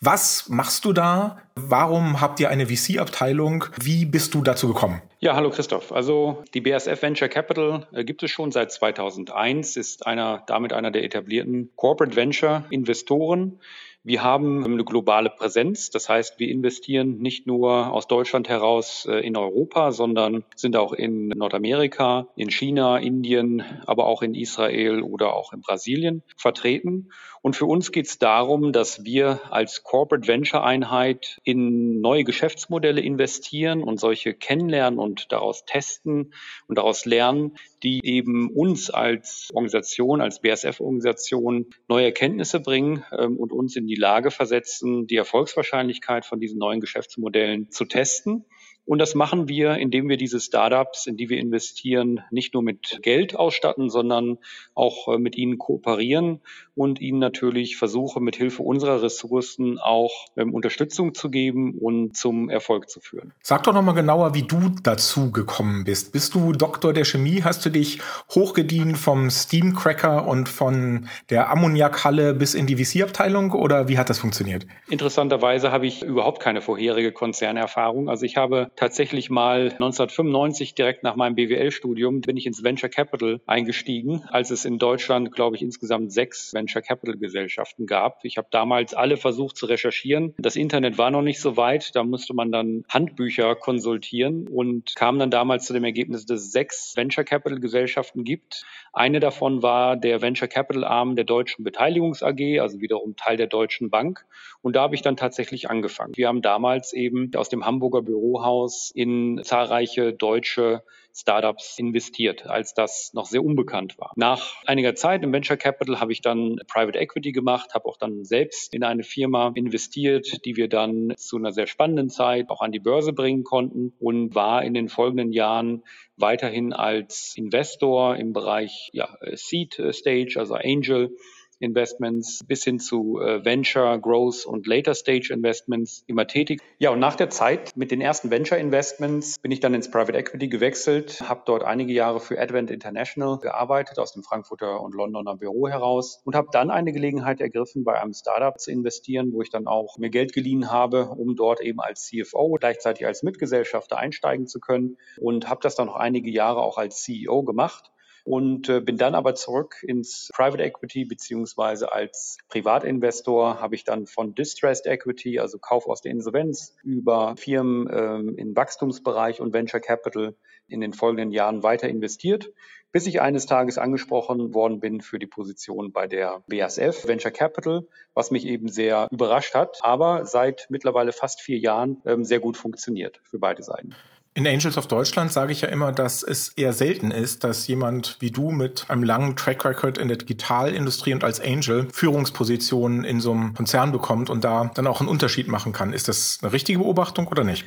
[0.00, 1.38] Was machst du da?
[1.56, 3.64] Warum habt ihr eine VC-Abteilung?
[3.82, 5.02] Wie bist du dazu gekommen?
[5.18, 5.90] Ja, hallo Christoph.
[5.90, 10.92] Also die BASF Venture Capital äh, gibt es schon seit 2001, ist einer, damit einer
[10.92, 13.58] der etablierten Corporate Venture Investoren.
[14.04, 15.90] Wir haben eine globale Präsenz.
[15.90, 20.92] Das heißt, wir investieren nicht nur aus Deutschland heraus äh, in Europa, sondern sind auch
[20.92, 27.10] in Nordamerika, in China, Indien, aber auch in Israel oder auch in Brasilien vertreten.
[27.42, 33.00] Und für uns geht es darum, dass wir als Corporate Venture Einheit in neue Geschäftsmodelle
[33.00, 36.34] investieren und solche kennenlernen und daraus testen
[36.66, 43.52] und daraus lernen, die eben uns als Organisation, als BSF-Organisation neue Erkenntnisse bringen ähm, und
[43.52, 48.44] uns in die Lage versetzen, die Erfolgswahrscheinlichkeit von diesen neuen Geschäftsmodellen zu testen.
[48.88, 53.00] Und das machen wir, indem wir diese Startups, in die wir investieren, nicht nur mit
[53.02, 54.38] Geld ausstatten, sondern
[54.74, 56.40] auch äh, mit ihnen kooperieren
[56.74, 62.48] und ihnen natürlich versuchen, mit Hilfe unserer Ressourcen auch ähm, Unterstützung zu geben und zum
[62.48, 63.34] Erfolg zu führen.
[63.42, 66.14] Sag doch nochmal genauer, wie du dazu gekommen bist.
[66.14, 67.42] Bist du Doktor der Chemie?
[67.44, 67.98] Hast du dich
[68.30, 74.18] hochgedient vom Steamcracker und von der Ammoniakhalle bis in die VC-Abteilung oder wie hat das
[74.18, 74.66] funktioniert?
[74.88, 78.08] Interessanterweise habe ich überhaupt keine vorherige Konzernerfahrung.
[78.08, 83.40] Also ich habe tatsächlich mal 1995 direkt nach meinem BWL-Studium bin ich ins Venture Capital
[83.44, 88.24] eingestiegen, als es in Deutschland, glaube ich, insgesamt sechs Venture Capital Gesellschaften gab.
[88.24, 90.34] Ich habe damals alle versucht zu recherchieren.
[90.38, 91.96] Das Internet war noch nicht so weit.
[91.96, 96.52] Da musste man dann Handbücher konsultieren und kam dann damals zu dem Ergebnis, dass es
[96.52, 98.64] sechs Venture Capital Gesellschaften gibt.
[98.92, 103.48] Eine davon war der Venture Capital Arm der Deutschen Beteiligungs AG, also wiederum Teil der
[103.48, 104.24] Deutschen Bank.
[104.62, 106.12] Und da habe ich dann tatsächlich angefangen.
[106.16, 110.82] Wir haben damals eben aus dem Hamburger Bürohaus in zahlreiche deutsche
[111.18, 114.12] Startups investiert, als das noch sehr unbekannt war.
[114.14, 118.24] Nach einiger Zeit im Venture Capital habe ich dann Private Equity gemacht, habe auch dann
[118.24, 122.70] selbst in eine Firma investiert, die wir dann zu einer sehr spannenden Zeit auch an
[122.70, 125.82] die Börse bringen konnten und war in den folgenden Jahren
[126.16, 131.16] weiterhin als Investor im Bereich ja, Seed Stage, also Angel
[131.60, 136.60] Investments bis hin zu äh, Venture, Growth und Later Stage Investments immer tätig.
[136.78, 140.16] Ja, und nach der Zeit mit den ersten Venture Investments bin ich dann ins Private
[140.16, 145.36] Equity gewechselt, habe dort einige Jahre für Advent International gearbeitet, aus dem Frankfurter und Londoner
[145.36, 149.50] Büro heraus und habe dann eine Gelegenheit ergriffen, bei einem Startup zu investieren, wo ich
[149.50, 154.46] dann auch mir Geld geliehen habe, um dort eben als CFO gleichzeitig als Mitgesellschafter einsteigen
[154.46, 157.90] zu können und habe das dann noch einige Jahre auch als CEO gemacht
[158.28, 164.06] und äh, bin dann aber zurück ins Private Equity beziehungsweise als Privatinvestor habe ich dann
[164.06, 169.80] von Distressed Equity, also Kauf aus der Insolvenz, über Firmen ähm, im Wachstumsbereich und Venture
[169.80, 170.34] Capital
[170.66, 172.52] in den folgenden Jahren weiter investiert,
[172.92, 177.88] bis ich eines Tages angesprochen worden bin für die Position bei der BASF Venture Capital,
[178.12, 182.58] was mich eben sehr überrascht hat, aber seit mittlerweile fast vier Jahren ähm, sehr gut
[182.58, 183.94] funktioniert für beide Seiten.
[184.38, 188.18] In Angels of Deutschland sage ich ja immer, dass es eher selten ist, dass jemand
[188.20, 193.20] wie du mit einem langen Track Record in der Digitalindustrie und als Angel Führungspositionen in
[193.20, 195.92] so einem Konzern bekommt und da dann auch einen Unterschied machen kann.
[195.92, 197.64] Ist das eine richtige Beobachtung oder nicht?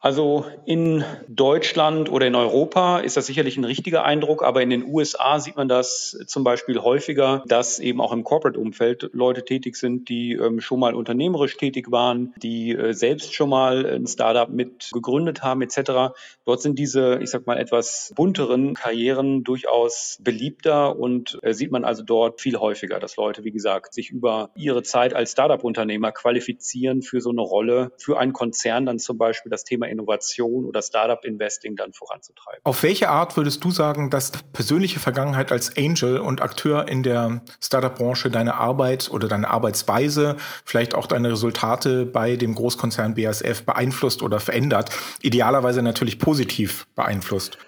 [0.00, 4.84] Also in Deutschland oder in Europa ist das sicherlich ein richtiger Eindruck, aber in den
[4.84, 10.08] USA sieht man das zum Beispiel häufiger, dass eben auch im Corporate-Umfeld Leute tätig sind,
[10.08, 14.90] die ähm, schon mal unternehmerisch tätig waren, die äh, selbst schon mal ein Startup mit
[14.92, 16.14] gegründet haben etc.
[16.44, 21.84] Dort sind diese, ich sag mal, etwas bunteren Karrieren durchaus beliebter und äh, sieht man
[21.84, 27.02] also dort viel häufiger, dass Leute, wie gesagt, sich über ihre Zeit als Startup-Unternehmer qualifizieren
[27.02, 31.76] für so eine Rolle, für einen Konzern dann zum Beispiel das Thema Innovation oder Startup-Investing
[31.76, 32.60] dann voranzutreiben.
[32.64, 37.42] Auf welche Art würdest du sagen, dass persönliche Vergangenheit als Angel und Akteur in der
[37.60, 44.22] Startup-Branche deine Arbeit oder deine Arbeitsweise, vielleicht auch deine Resultate bei dem Großkonzern BASF beeinflusst
[44.22, 44.90] oder verändert?
[45.22, 47.58] Idealerweise natürlich positiv beeinflusst.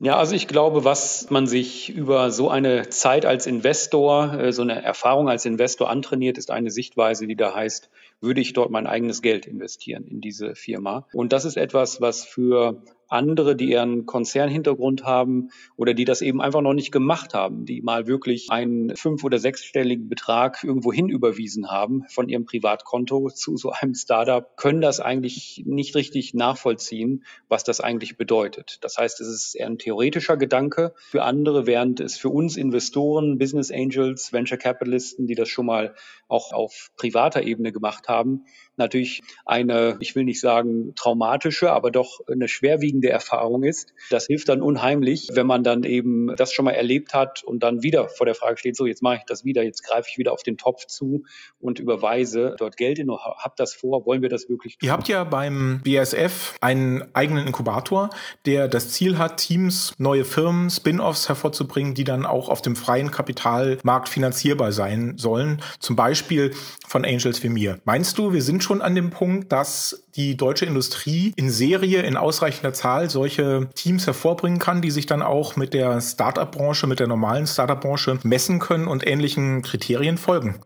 [0.00, 4.62] Ja, also ich glaube, was man sich über so eine Zeit als Investor, äh, so
[4.62, 8.86] eine Erfahrung als Investor antrainiert, ist eine Sichtweise, die da heißt, würde ich dort mein
[8.86, 11.06] eigenes Geld investieren in diese Firma.
[11.12, 12.82] Und das ist etwas, was für
[13.14, 17.80] andere, die ihren Konzernhintergrund haben oder die das eben einfach noch nicht gemacht haben, die
[17.80, 23.56] mal wirklich einen fünf- oder sechsstelligen Betrag irgendwo hin überwiesen haben von ihrem Privatkonto zu
[23.56, 28.78] so einem Startup, können das eigentlich nicht richtig nachvollziehen, was das eigentlich bedeutet.
[28.82, 33.38] Das heißt, es ist eher ein theoretischer Gedanke für andere, während es für uns Investoren,
[33.38, 35.94] Business Angels, Venture Capitalisten, die das schon mal
[36.28, 38.44] auch auf privater Ebene gemacht haben,
[38.76, 43.92] natürlich eine, ich will nicht sagen traumatische, aber doch eine schwerwiegende Erfahrung ist.
[44.10, 47.82] Das hilft dann unheimlich, wenn man dann eben das schon mal erlebt hat und dann
[47.82, 50.32] wieder vor der Frage steht, so jetzt mache ich das wieder, jetzt greife ich wieder
[50.32, 51.24] auf den Topf zu
[51.60, 54.86] und überweise dort Geld in, hab das vor, wollen wir das wirklich tun?
[54.86, 58.10] Ihr habt ja beim BASF einen eigenen Inkubator,
[58.46, 63.10] der das Ziel hat, Teams, neue Firmen, Spin-offs hervorzubringen, die dann auch auf dem freien
[63.10, 66.52] Kapitalmarkt finanzierbar sein sollen, zum Beispiel
[66.86, 67.78] von Angels wie mir.
[67.84, 72.16] Meinst du, wir sind schon an dem Punkt, dass die deutsche Industrie in Serie in
[72.16, 77.06] ausreichender Zahl solche Teams hervorbringen kann, die sich dann auch mit der Startup-Branche, mit der
[77.06, 80.60] normalen Startup-Branche messen können und ähnlichen Kriterien folgen?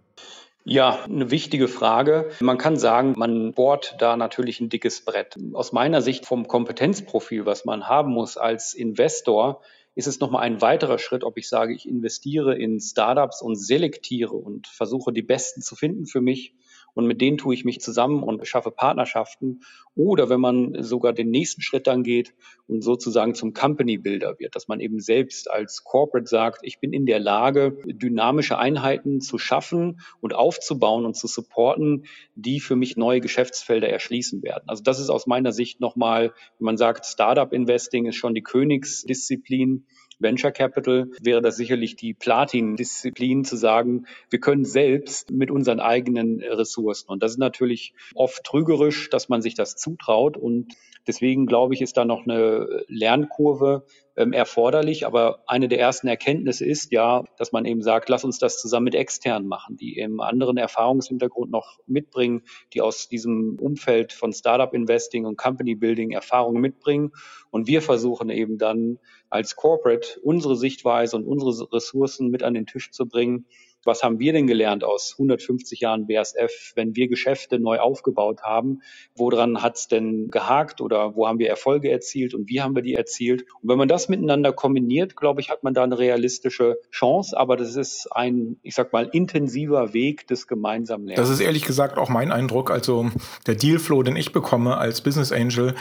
[0.65, 2.31] Ja, eine wichtige Frage.
[2.41, 5.35] Man kann sagen, man bohrt da natürlich ein dickes Brett.
[5.55, 9.63] Aus meiner Sicht vom Kompetenzprofil, was man haben muss als Investor,
[9.95, 14.35] ist es nochmal ein weiterer Schritt, ob ich sage, ich investiere in Startups und selektiere
[14.35, 16.55] und versuche die besten zu finden für mich
[16.99, 19.61] und mit denen tue ich mich zusammen und schaffe Partnerschaften.
[19.95, 22.35] Oder wenn man sogar den nächsten Schritt dann geht
[22.67, 26.93] und sozusagen zum Company Builder wird, dass man eben selbst als Corporate sagt, ich bin
[26.93, 32.97] in der Lage, dynamische Einheiten zu schaffen und aufzubauen und zu supporten, die für mich
[32.97, 34.65] neue Geschäftsfelder erschließen werden.
[34.67, 38.43] Also das ist aus meiner Sicht nochmal, wenn man sagt, Startup Investing ist schon die
[38.43, 39.87] Königsdisziplin
[40.19, 46.41] Venture Capital wäre das sicherlich die Platin-Disziplin zu sagen, wir können selbst mit unseren eigenen
[46.41, 47.09] Ressourcen.
[47.09, 50.37] Und das ist natürlich oft trügerisch, dass man sich das zutraut.
[50.37, 50.75] Und
[51.07, 53.85] deswegen glaube ich, ist da noch eine Lernkurve
[54.19, 55.07] ähm, erforderlich.
[55.07, 58.85] Aber eine der ersten Erkenntnisse ist ja, dass man eben sagt, lass uns das zusammen
[58.85, 62.43] mit externen machen, die eben anderen Erfahrungshintergrund noch mitbringen,
[62.75, 67.13] die aus diesem Umfeld von Startup Investing und Company Building Erfahrungen mitbringen.
[67.51, 68.99] Und wir versuchen eben dann
[69.31, 73.47] als Corporate unsere Sichtweise und unsere Ressourcen mit an den Tisch zu bringen.
[73.89, 78.83] Was haben wir denn gelernt aus 150 Jahren BASF, wenn wir Geschäfte neu aufgebaut haben?
[79.17, 82.83] Woran hat es denn gehakt oder wo haben wir Erfolge erzielt und wie haben wir
[82.83, 83.47] die erzielt?
[83.63, 87.35] Und wenn man das miteinander kombiniert, glaube ich, hat man da eine realistische Chance.
[87.39, 91.27] Aber das ist ein, ich sag mal, intensiver Weg des gemeinsamen Lernens.
[91.27, 92.71] Das ist ehrlich gesagt auch mein Eindruck.
[92.71, 93.11] Also
[93.47, 95.75] der Dealflow, den ich bekomme als Business Angel,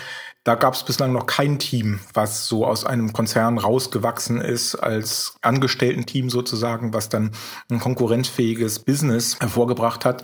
[0.48, 5.36] da gab es bislang noch kein Team, was so aus einem Konzern rausgewachsen ist als
[5.42, 7.32] Angestellten-Team sozusagen, was dann
[7.70, 10.24] ein konkurrenzfähiges Business hervorgebracht hat.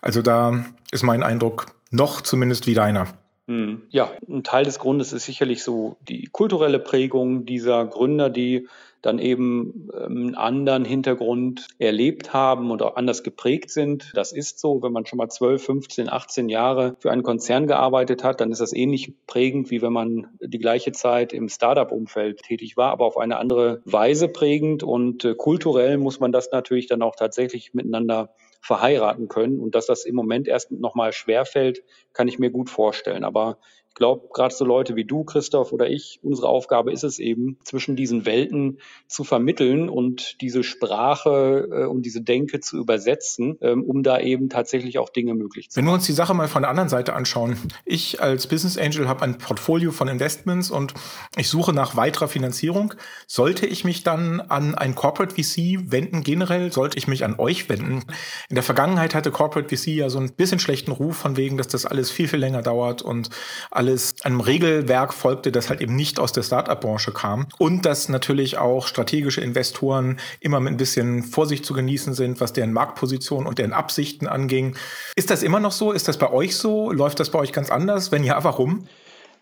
[0.00, 3.06] Also da ist mein Eindruck noch zumindest wie deiner.
[3.46, 3.82] Hm.
[3.90, 8.68] Ja, ein Teil des Grundes ist sicherlich so die kulturelle Prägung dieser Gründer, die
[9.02, 14.12] dann eben ähm, einen anderen Hintergrund erlebt haben und auch anders geprägt sind.
[14.14, 18.24] Das ist so, wenn man schon mal 12, 15, 18 Jahre für einen Konzern gearbeitet
[18.24, 22.76] hat, dann ist das ähnlich prägend, wie wenn man die gleiche Zeit im Startup-Umfeld tätig
[22.76, 24.84] war, aber auf eine andere Weise prägend.
[24.84, 29.58] Und äh, kulturell muss man das natürlich dann auch tatsächlich miteinander verheiraten können.
[29.58, 33.24] Und dass das im Moment erst nochmal schwerfällt, kann ich mir gut vorstellen.
[33.24, 33.58] Aber
[33.92, 37.58] ich glaube, gerade so Leute wie du, Christoph oder ich, unsere Aufgabe ist es eben,
[37.62, 43.84] zwischen diesen Welten zu vermitteln und diese Sprache äh, und diese Denke zu übersetzen, ähm,
[43.84, 45.84] um da eben tatsächlich auch Dinge möglich zu machen.
[45.86, 47.58] Wenn wir uns die Sache mal von der anderen Seite anschauen.
[47.84, 50.94] Ich als Business Angel habe ein Portfolio von Investments und
[51.36, 52.94] ich suche nach weiterer Finanzierung.
[53.26, 56.72] Sollte ich mich dann an ein Corporate VC wenden generell?
[56.72, 58.04] Sollte ich mich an euch wenden?
[58.48, 61.68] In der Vergangenheit hatte Corporate VC ja so ein bisschen schlechten Ruf von wegen, dass
[61.68, 63.28] das alles viel, viel länger dauert und
[63.82, 68.56] alles einem Regelwerk folgte, das halt eben nicht aus der Startup-Branche kam und dass natürlich
[68.56, 73.58] auch strategische Investoren immer mit ein bisschen Vorsicht zu genießen sind, was deren Marktposition und
[73.58, 74.76] deren Absichten anging.
[75.16, 75.90] Ist das immer noch so?
[75.90, 76.92] Ist das bei euch so?
[76.92, 78.12] Läuft das bei euch ganz anders?
[78.12, 78.86] Wenn ja, warum?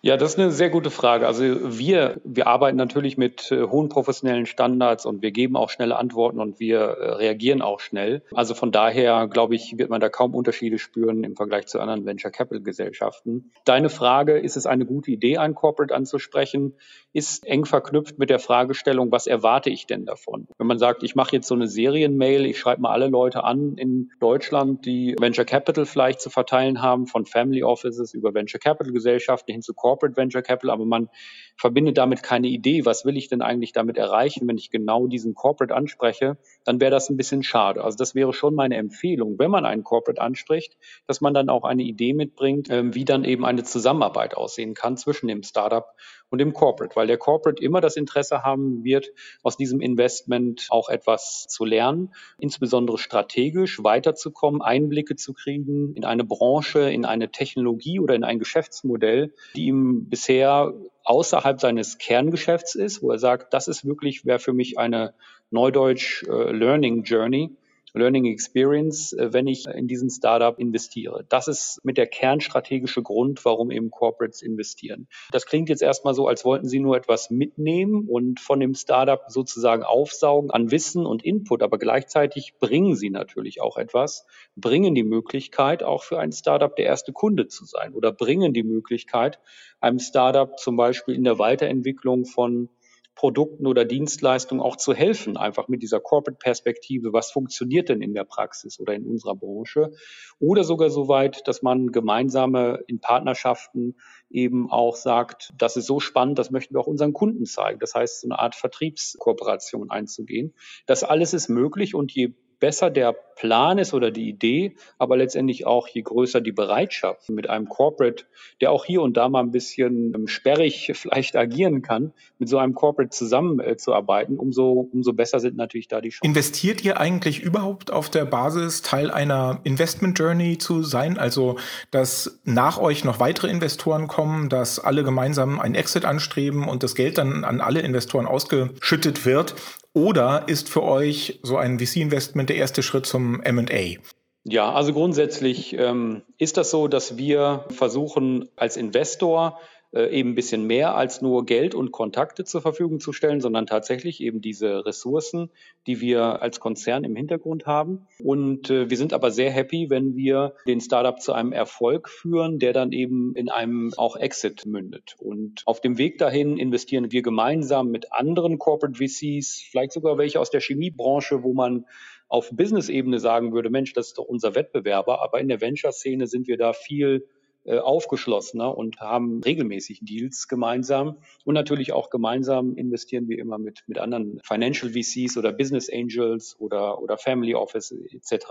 [0.02, 1.26] Ja, das ist eine sehr gute Frage.
[1.26, 1.44] Also
[1.78, 6.40] wir, wir arbeiten natürlich mit äh, hohen professionellen Standards und wir geben auch schnelle Antworten
[6.40, 8.22] und wir äh, reagieren auch schnell.
[8.32, 12.06] Also von daher, glaube ich, wird man da kaum Unterschiede spüren im Vergleich zu anderen
[12.06, 13.52] Venture Capital Gesellschaften.
[13.66, 16.76] Deine Frage, ist es eine gute Idee, ein Corporate anzusprechen,
[17.12, 20.48] ist eng verknüpft mit der Fragestellung, was erwarte ich denn davon?
[20.56, 23.76] Wenn man sagt, ich mache jetzt so eine Serienmail, ich schreibe mal alle Leute an
[23.76, 28.94] in Deutschland, die Venture Capital vielleicht zu verteilen haben, von Family Offices über Venture Capital
[28.94, 31.08] Gesellschaften hin zu Corporate Venture Capital, aber man
[31.56, 35.34] verbindet damit keine Idee, was will ich denn eigentlich damit erreichen, wenn ich genau diesen
[35.34, 37.84] Corporate anspreche, dann wäre das ein bisschen schade.
[37.84, 40.76] Also das wäre schon meine Empfehlung, wenn man einen Corporate anspricht,
[41.06, 44.96] dass man dann auch eine Idee mitbringt, ähm, wie dann eben eine Zusammenarbeit aussehen kann
[44.96, 45.86] zwischen dem Startup
[46.30, 49.12] und dem Corporate, weil der Corporate immer das Interesse haben wird,
[49.42, 56.24] aus diesem Investment auch etwas zu lernen, insbesondere strategisch weiterzukommen, Einblicke zu kriegen in eine
[56.24, 60.72] Branche, in eine Technologie oder in ein Geschäftsmodell, die ihm bisher
[61.04, 65.14] außerhalb seines Kerngeschäfts ist, wo er sagt, das ist wirklich, wäre für mich eine
[65.50, 67.50] Neudeutsch äh, Learning Journey
[67.94, 71.24] Learning Experience, äh, wenn ich in diesen Startup investiere.
[71.28, 75.08] Das ist mit der kernstrategische Grund, warum eben Corporates investieren.
[75.32, 79.20] Das klingt jetzt erstmal so, als wollten sie nur etwas mitnehmen und von dem Startup
[79.28, 84.26] sozusagen aufsaugen an Wissen und Input, aber gleichzeitig bringen sie natürlich auch etwas,
[84.56, 88.62] bringen die Möglichkeit, auch für ein Startup der erste Kunde zu sein oder bringen die
[88.62, 89.38] Möglichkeit,
[89.80, 92.68] einem Startup zum Beispiel in der Weiterentwicklung von
[93.14, 98.24] Produkten oder Dienstleistungen auch zu helfen, einfach mit dieser Corporate-Perspektive, was funktioniert denn in der
[98.24, 99.92] Praxis oder in unserer Branche,
[100.38, 103.96] oder sogar so weit, dass man gemeinsame in Partnerschaften
[104.30, 107.78] eben auch sagt, das ist so spannend, das möchten wir auch unseren Kunden zeigen.
[107.78, 110.54] Das heißt, so eine Art Vertriebskooperation einzugehen.
[110.86, 115.66] Das alles ist möglich und je besser der Plan ist oder die Idee, aber letztendlich
[115.66, 118.24] auch je größer die Bereitschaft mit einem Corporate,
[118.60, 122.58] der auch hier und da mal ein bisschen ähm, sperrig vielleicht agieren kann, mit so
[122.58, 126.26] einem Corporate zusammenzuarbeiten, umso, umso besser sind natürlich da die Chancen.
[126.26, 131.16] Investiert ihr eigentlich überhaupt auf der Basis, Teil einer Investment Journey zu sein?
[131.16, 131.56] Also,
[131.90, 136.94] dass nach euch noch weitere Investoren kommen, dass alle gemeinsam einen Exit anstreben und das
[136.94, 139.54] Geld dann an alle Investoren ausgeschüttet wird?
[139.92, 143.98] Oder ist für euch so ein VC-Investment der erste Schritt zum MA?
[144.44, 149.60] Ja, also grundsätzlich ähm, ist das so, dass wir versuchen, als Investor
[149.92, 154.20] eben ein bisschen mehr als nur Geld und Kontakte zur Verfügung zu stellen, sondern tatsächlich
[154.20, 155.50] eben diese Ressourcen,
[155.86, 158.06] die wir als Konzern im Hintergrund haben.
[158.22, 162.58] Und äh, wir sind aber sehr happy, wenn wir den Startup zu einem Erfolg führen,
[162.58, 165.16] der dann eben in einem auch Exit mündet.
[165.18, 170.38] Und auf dem Weg dahin investieren wir gemeinsam mit anderen Corporate VCs, vielleicht sogar welche
[170.38, 171.86] aus der Chemiebranche, wo man
[172.28, 175.20] auf Business-Ebene sagen würde, Mensch, das ist doch unser Wettbewerber.
[175.20, 177.39] Aber in der Venture-Szene sind wir da viel äh,
[177.78, 181.18] aufgeschlossener und haben regelmäßig Deals gemeinsam.
[181.44, 186.56] Und natürlich auch gemeinsam investieren wir immer mit, mit anderen Financial VCs oder Business Angels
[186.58, 188.46] oder, oder Family Office etc.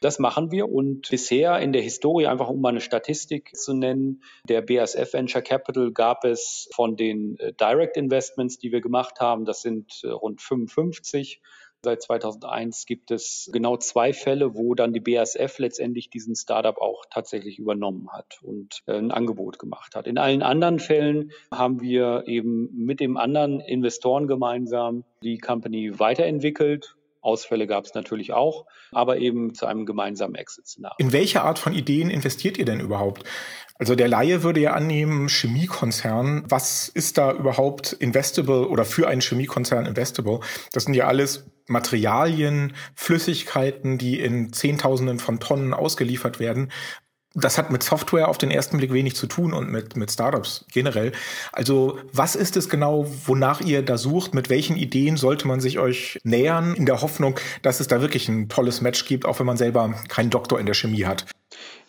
[0.00, 4.22] Das machen wir und bisher in der Historie, einfach um mal eine Statistik zu nennen,
[4.48, 9.44] der BASF Venture Capital gab es von den äh, Direct Investments, die wir gemacht haben,
[9.44, 11.40] das sind äh, rund 55
[11.82, 17.04] Seit 2001 gibt es genau zwei Fälle, wo dann die BASF letztendlich diesen Startup auch
[17.10, 20.06] tatsächlich übernommen hat und äh, ein Angebot gemacht hat.
[20.06, 26.96] In allen anderen Fällen haben wir eben mit dem anderen Investoren gemeinsam die Company weiterentwickelt
[27.20, 30.96] Ausfälle gab es natürlich auch, aber eben zu einem gemeinsamen Exit-Szenario.
[30.98, 33.24] In welche Art von Ideen investiert ihr denn überhaupt?
[33.78, 39.22] Also der Laie würde ja annehmen, Chemiekonzern, was ist da überhaupt investable oder für einen
[39.22, 40.40] Chemiekonzern investable?
[40.72, 46.70] Das sind ja alles Materialien, Flüssigkeiten, die in Zehntausenden von Tonnen ausgeliefert werden.
[47.34, 50.64] Das hat mit Software auf den ersten Blick wenig zu tun und mit, mit Startups
[50.72, 51.12] generell.
[51.52, 54.34] Also was ist es genau, wonach ihr da sucht?
[54.34, 58.28] Mit welchen Ideen sollte man sich euch nähern, in der Hoffnung, dass es da wirklich
[58.28, 61.26] ein tolles Match gibt, auch wenn man selber keinen Doktor in der Chemie hat?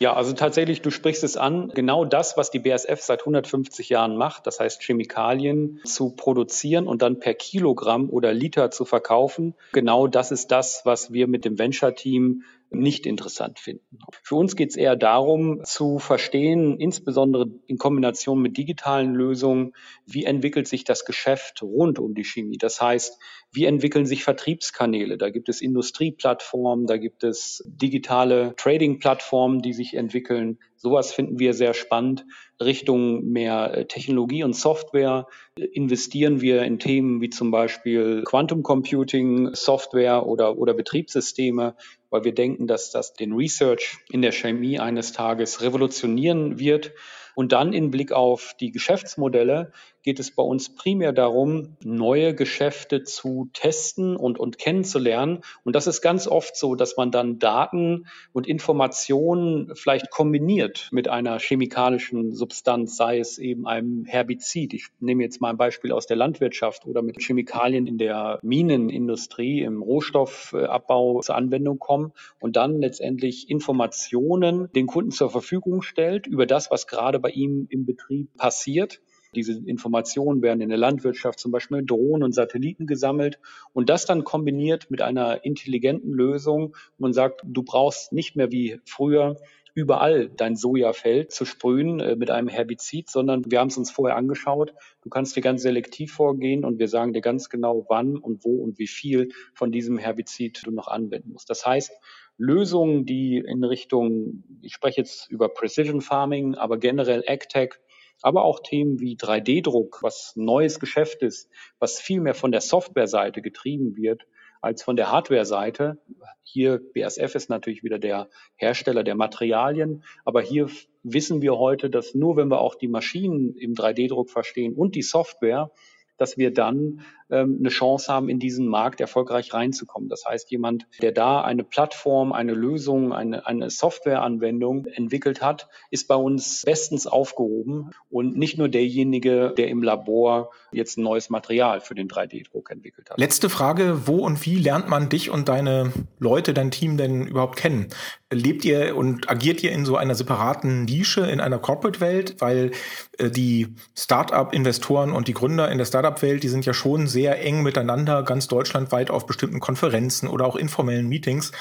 [0.01, 4.17] Ja, also tatsächlich, du sprichst es an, genau das, was die BASF seit 150 Jahren
[4.17, 10.07] macht, das heißt Chemikalien zu produzieren und dann per Kilogramm oder Liter zu verkaufen, genau
[10.07, 13.99] das ist das, was wir mit dem Venture-Team nicht interessant finden.
[14.23, 19.73] Für uns geht es eher darum zu verstehen, insbesondere in Kombination mit digitalen Lösungen,
[20.05, 22.57] wie entwickelt sich das Geschäft rund um die Chemie.
[22.57, 23.19] Das heißt,
[23.53, 25.17] wie entwickeln sich Vertriebskanäle?
[25.17, 30.57] Da gibt es Industrieplattformen, da gibt es digitale Trading-Plattformen, die sich entwickeln.
[30.77, 32.25] Sowas finden wir sehr spannend.
[32.61, 38.63] Richtung mehr äh, Technologie und Software äh, investieren wir in Themen wie zum Beispiel Quantum
[38.63, 41.75] Computing, Software oder, oder Betriebssysteme,
[42.09, 46.93] weil wir denken, dass das den Research in der Chemie eines Tages revolutionieren wird.
[47.33, 49.71] Und dann in Blick auf die Geschäftsmodelle
[50.03, 55.41] geht es bei uns primär darum, neue Geschäfte zu testen und, und kennenzulernen.
[55.63, 61.07] Und das ist ganz oft so, dass man dann Daten und Informationen vielleicht kombiniert mit
[61.07, 64.73] einer chemikalischen Substanz, sei es eben einem Herbizid.
[64.73, 69.61] Ich nehme jetzt mal ein Beispiel aus der Landwirtschaft oder mit Chemikalien in der Minenindustrie,
[69.61, 76.45] im Rohstoffabbau zur Anwendung kommen und dann letztendlich Informationen den Kunden zur Verfügung stellt über
[76.45, 79.01] das, was gerade bei ihm im Betrieb passiert
[79.33, 83.39] diese Informationen werden in der Landwirtschaft zum Beispiel mit Drohnen und Satelliten gesammelt
[83.73, 86.75] und das dann kombiniert mit einer intelligenten Lösung.
[86.97, 89.37] Man sagt, du brauchst nicht mehr wie früher
[89.73, 94.17] überall dein Sojafeld zu sprühen äh, mit einem Herbizid, sondern wir haben es uns vorher
[94.17, 94.73] angeschaut.
[95.01, 98.61] Du kannst dir ganz selektiv vorgehen und wir sagen dir ganz genau, wann und wo
[98.61, 101.49] und wie viel von diesem Herbizid du noch anwenden musst.
[101.49, 101.93] Das heißt,
[102.37, 107.75] Lösungen, die in Richtung, ich spreche jetzt über Precision Farming, aber generell AgTech,
[108.21, 111.49] aber auch Themen wie 3D-Druck, was neues Geschäft ist,
[111.79, 114.23] was viel mehr von der Software-Seite getrieben wird
[114.61, 115.97] als von der Hardware-Seite.
[116.43, 120.69] Hier BASF ist natürlich wieder der Hersteller der Materialien, aber hier
[121.03, 125.01] wissen wir heute, dass nur wenn wir auch die Maschinen im 3D-Druck verstehen und die
[125.01, 125.71] Software,
[126.17, 127.01] dass wir dann
[127.31, 130.09] ähm, eine Chance haben, in diesen Markt erfolgreich reinzukommen.
[130.09, 136.07] Das heißt, jemand, der da eine Plattform, eine Lösung, eine, eine Softwareanwendung entwickelt hat, ist
[136.07, 141.81] bei uns bestens aufgehoben und nicht nur derjenige, der im Labor jetzt ein neues Material
[141.81, 143.17] für den 3D-Druck entwickelt hat.
[143.17, 147.57] Letzte Frage, wo und wie lernt man dich und deine Leute, dein Team denn überhaupt
[147.57, 147.87] kennen?
[148.29, 152.35] Lebt ihr und agiert ihr in so einer separaten Nische in einer Corporate-Welt?
[152.39, 152.71] Weil
[153.17, 157.63] äh, die Start-up-Investoren und die Gründer in der Start-up-Welt, die sind ja schon sehr eng
[157.63, 161.51] miteinander, ganz deutschlandweit auf bestimmten Konferenzen oder auch informellen Meetings.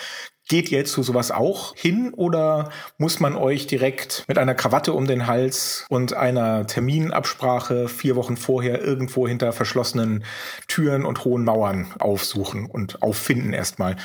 [0.48, 5.06] Geht ihr zu sowas auch hin oder muss man euch direkt mit einer Krawatte um
[5.06, 10.24] den Hals und einer Terminabsprache vier Wochen vorher irgendwo hinter verschlossenen
[10.66, 13.96] Türen und hohen Mauern aufsuchen und auffinden erstmal?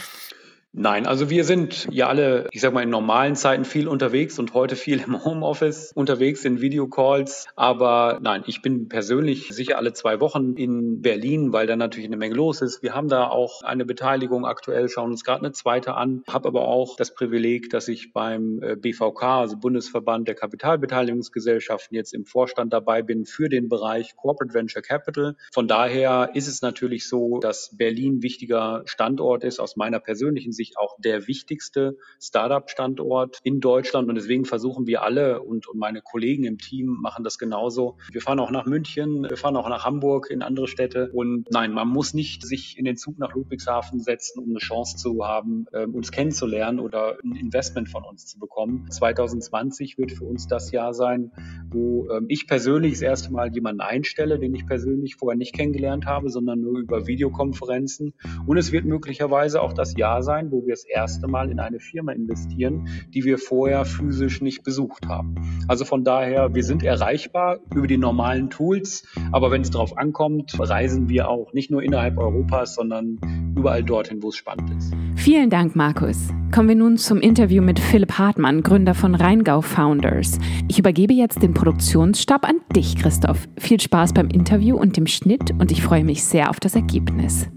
[0.77, 4.53] Nein, also wir sind ja alle, ich sag mal, in normalen Zeiten viel unterwegs und
[4.53, 7.45] heute viel im Homeoffice unterwegs in Videocalls.
[7.55, 12.17] Aber nein, ich bin persönlich sicher alle zwei Wochen in Berlin, weil da natürlich eine
[12.17, 12.83] Menge los ist.
[12.83, 16.23] Wir haben da auch eine Beteiligung aktuell, schauen uns gerade eine zweite an.
[16.27, 22.13] Habe aber auch das Privileg, dass ich beim äh, BVK, also Bundesverband der Kapitalbeteiligungsgesellschaften, jetzt
[22.13, 25.37] im Vorstand dabei bin für den Bereich Corporate Venture Capital.
[25.53, 30.64] Von daher ist es natürlich so, dass Berlin wichtiger Standort ist aus meiner persönlichen Sicht
[30.65, 34.09] Sicht auch der wichtigste Startup-Standort in Deutschland.
[34.09, 37.97] Und deswegen versuchen wir alle und, und meine Kollegen im Team machen das genauso.
[38.11, 41.11] Wir fahren auch nach München, wir fahren auch nach Hamburg in andere Städte.
[41.13, 44.97] Und nein, man muss nicht sich in den Zug nach Ludwigshafen setzen, um eine Chance
[44.97, 48.89] zu haben, ähm, uns kennenzulernen oder ein Investment von uns zu bekommen.
[48.89, 51.31] 2020 wird für uns das Jahr sein,
[51.69, 56.05] wo ähm, ich persönlich das erste Mal jemanden einstelle, den ich persönlich vorher nicht kennengelernt
[56.05, 58.13] habe, sondern nur über Videokonferenzen.
[58.47, 61.79] Und es wird möglicherweise auch das Jahr sein, wo wir das erste Mal in eine
[61.79, 65.35] Firma investieren, die wir vorher physisch nicht besucht haben.
[65.67, 69.03] Also von daher, wir sind erreichbar über die normalen Tools,
[69.33, 73.19] aber wenn es darauf ankommt, reisen wir auch nicht nur innerhalb Europas, sondern
[73.57, 74.93] überall dorthin, wo es spannend ist.
[75.15, 76.29] Vielen Dank, Markus.
[76.53, 80.39] Kommen wir nun zum Interview mit Philipp Hartmann, Gründer von Rheingau Founders.
[80.69, 83.47] Ich übergebe jetzt den Produktionsstab an dich, Christoph.
[83.57, 87.49] Viel Spaß beim Interview und dem Schnitt und ich freue mich sehr auf das Ergebnis.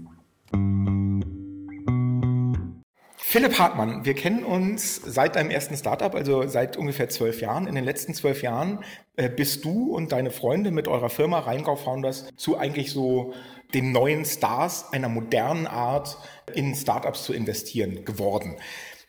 [3.31, 7.67] Philipp Hartmann, wir kennen uns seit deinem ersten Startup, also seit ungefähr zwölf Jahren.
[7.67, 8.83] In den letzten zwölf Jahren
[9.17, 13.35] äh, bist du und deine Freunde mit eurer Firma Rheingau Founders zu eigentlich so
[13.75, 16.17] den neuen Stars einer modernen Art
[16.55, 18.55] in Startups zu investieren geworden.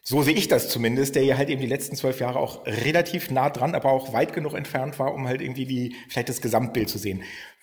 [0.02, 3.30] So sehe ich das zumindest, der ja halt eben die letzten zwölf Jahre auch relativ
[3.30, 6.90] nah dran, aber auch weit genug entfernt war, um halt irgendwie die, vielleicht das Gesamtbild
[6.90, 7.22] zu sehen.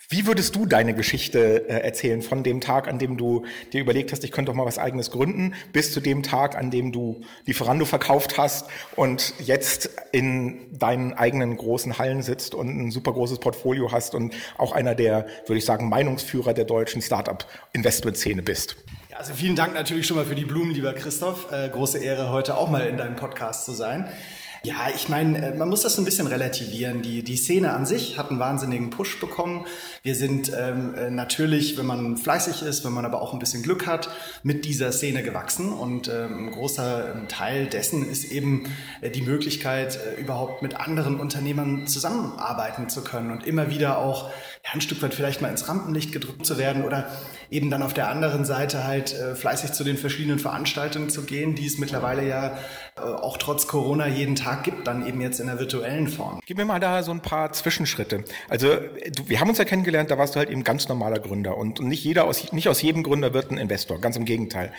[0.09, 3.43] Wie würdest du deine Geschichte äh, erzählen von dem Tag, an dem du
[3.73, 6.71] dir überlegt hast, ich könnte doch mal was eigenes gründen, bis zu dem Tag, an
[6.71, 12.89] dem du Lieferando verkauft hast und jetzt in deinen eigenen großen Hallen sitzt und ein
[12.89, 18.43] super großes Portfolio hast und auch einer der, würde ich sagen, Meinungsführer der deutschen Startup-Investment-Szene
[18.43, 18.77] bist?
[19.13, 21.51] Also vielen Dank natürlich schon mal für die Blumen, lieber Christoph.
[21.51, 24.07] Äh, große Ehre, heute auch mal in deinem Podcast zu sein.
[24.67, 27.01] Ja, ich meine, äh, man muss das ein bisschen relativieren.
[27.01, 29.65] Die, die Szene an sich hat einen wahnsinnigen Push bekommen.
[30.03, 33.63] Wir sind ähm, äh, natürlich, wenn man fleißig ist, wenn man aber auch ein bisschen
[33.63, 34.09] Glück hat,
[34.43, 35.71] mit dieser Szene gewachsen.
[35.71, 38.65] Und ähm, ein großer Teil dessen ist eben
[38.99, 44.25] äh, die Möglichkeit, äh, überhaupt mit anderen Unternehmern zusammenarbeiten zu können und immer wieder auch
[44.65, 47.09] ja, ein Stück weit vielleicht mal ins Rampenlicht gedrückt zu werden oder
[47.49, 51.55] eben dann auf der anderen Seite halt äh, fleißig zu den verschiedenen Veranstaltungen zu gehen,
[51.55, 52.57] die es mittlerweile ja
[52.97, 56.39] äh, auch trotz Corona jeden Tag gibt, dann eben jetzt in der virtuellen Form.
[56.45, 58.23] Gib mir mal da so ein paar Zwischenschritte.
[58.49, 61.57] Also du, wir haben uns ja kennengelernt, da warst du halt eben ganz normaler Gründer
[61.57, 64.71] und nicht jeder aus, nicht aus jedem Gründer wird ein Investor, ganz im Gegenteil.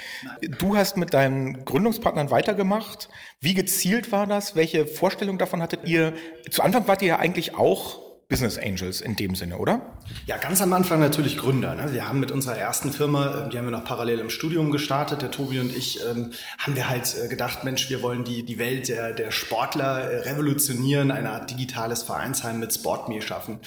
[0.59, 3.09] Du hast mit deinen Gründungspartnern weitergemacht.
[3.41, 4.57] Wie gezielt war das?
[4.57, 6.12] Welche Vorstellung davon hattet ihr?
[6.51, 9.81] Zu Anfang wart ihr ja eigentlich auch Business Angels in dem Sinne, oder?
[10.26, 11.74] Ja, ganz am Anfang natürlich Gründer.
[11.74, 11.95] Ne?
[11.95, 15.22] Wir haben mit unserer ersten Firma, ähm, die haben wir noch parallel im Studium gestartet,
[15.22, 18.59] der Tobi und ich, ähm, haben wir halt äh, gedacht, Mensch, wir wollen die, die
[18.59, 23.61] Welt der, der Sportler äh, revolutionieren, eine Art digitales Vereinsheim mit SportMe schaffen.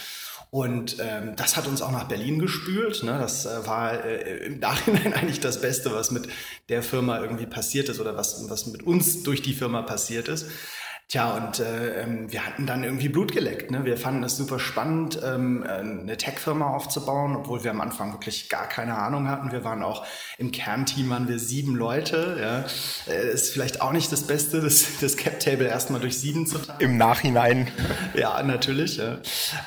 [0.52, 3.02] Und ähm, das hat uns auch nach Berlin gespült.
[3.04, 3.18] Ne?
[3.18, 6.28] Das äh, war äh, im Nachhinein eigentlich das Beste, was mit
[6.70, 10.46] der Firma irgendwie passiert ist oder was, was mit uns durch die Firma passiert ist.
[11.12, 13.70] Tja, und äh, ähm, wir hatten dann irgendwie Blut geleckt.
[13.70, 13.84] Ne?
[13.84, 18.70] Wir fanden es super spannend, ähm, eine Tech-Firma aufzubauen, obwohl wir am Anfang wirklich gar
[18.70, 19.52] keine Ahnung hatten.
[19.52, 20.06] Wir waren auch
[20.38, 22.38] im Kernteam waren wir sieben Leute.
[22.40, 23.14] Ja?
[23.14, 26.80] Äh, ist vielleicht auch nicht das Beste, das, das Cap-Table erstmal durch sieben zu teilen.
[26.80, 27.68] Im Nachhinein.
[28.14, 28.96] ja, natürlich.
[28.96, 29.18] Ja.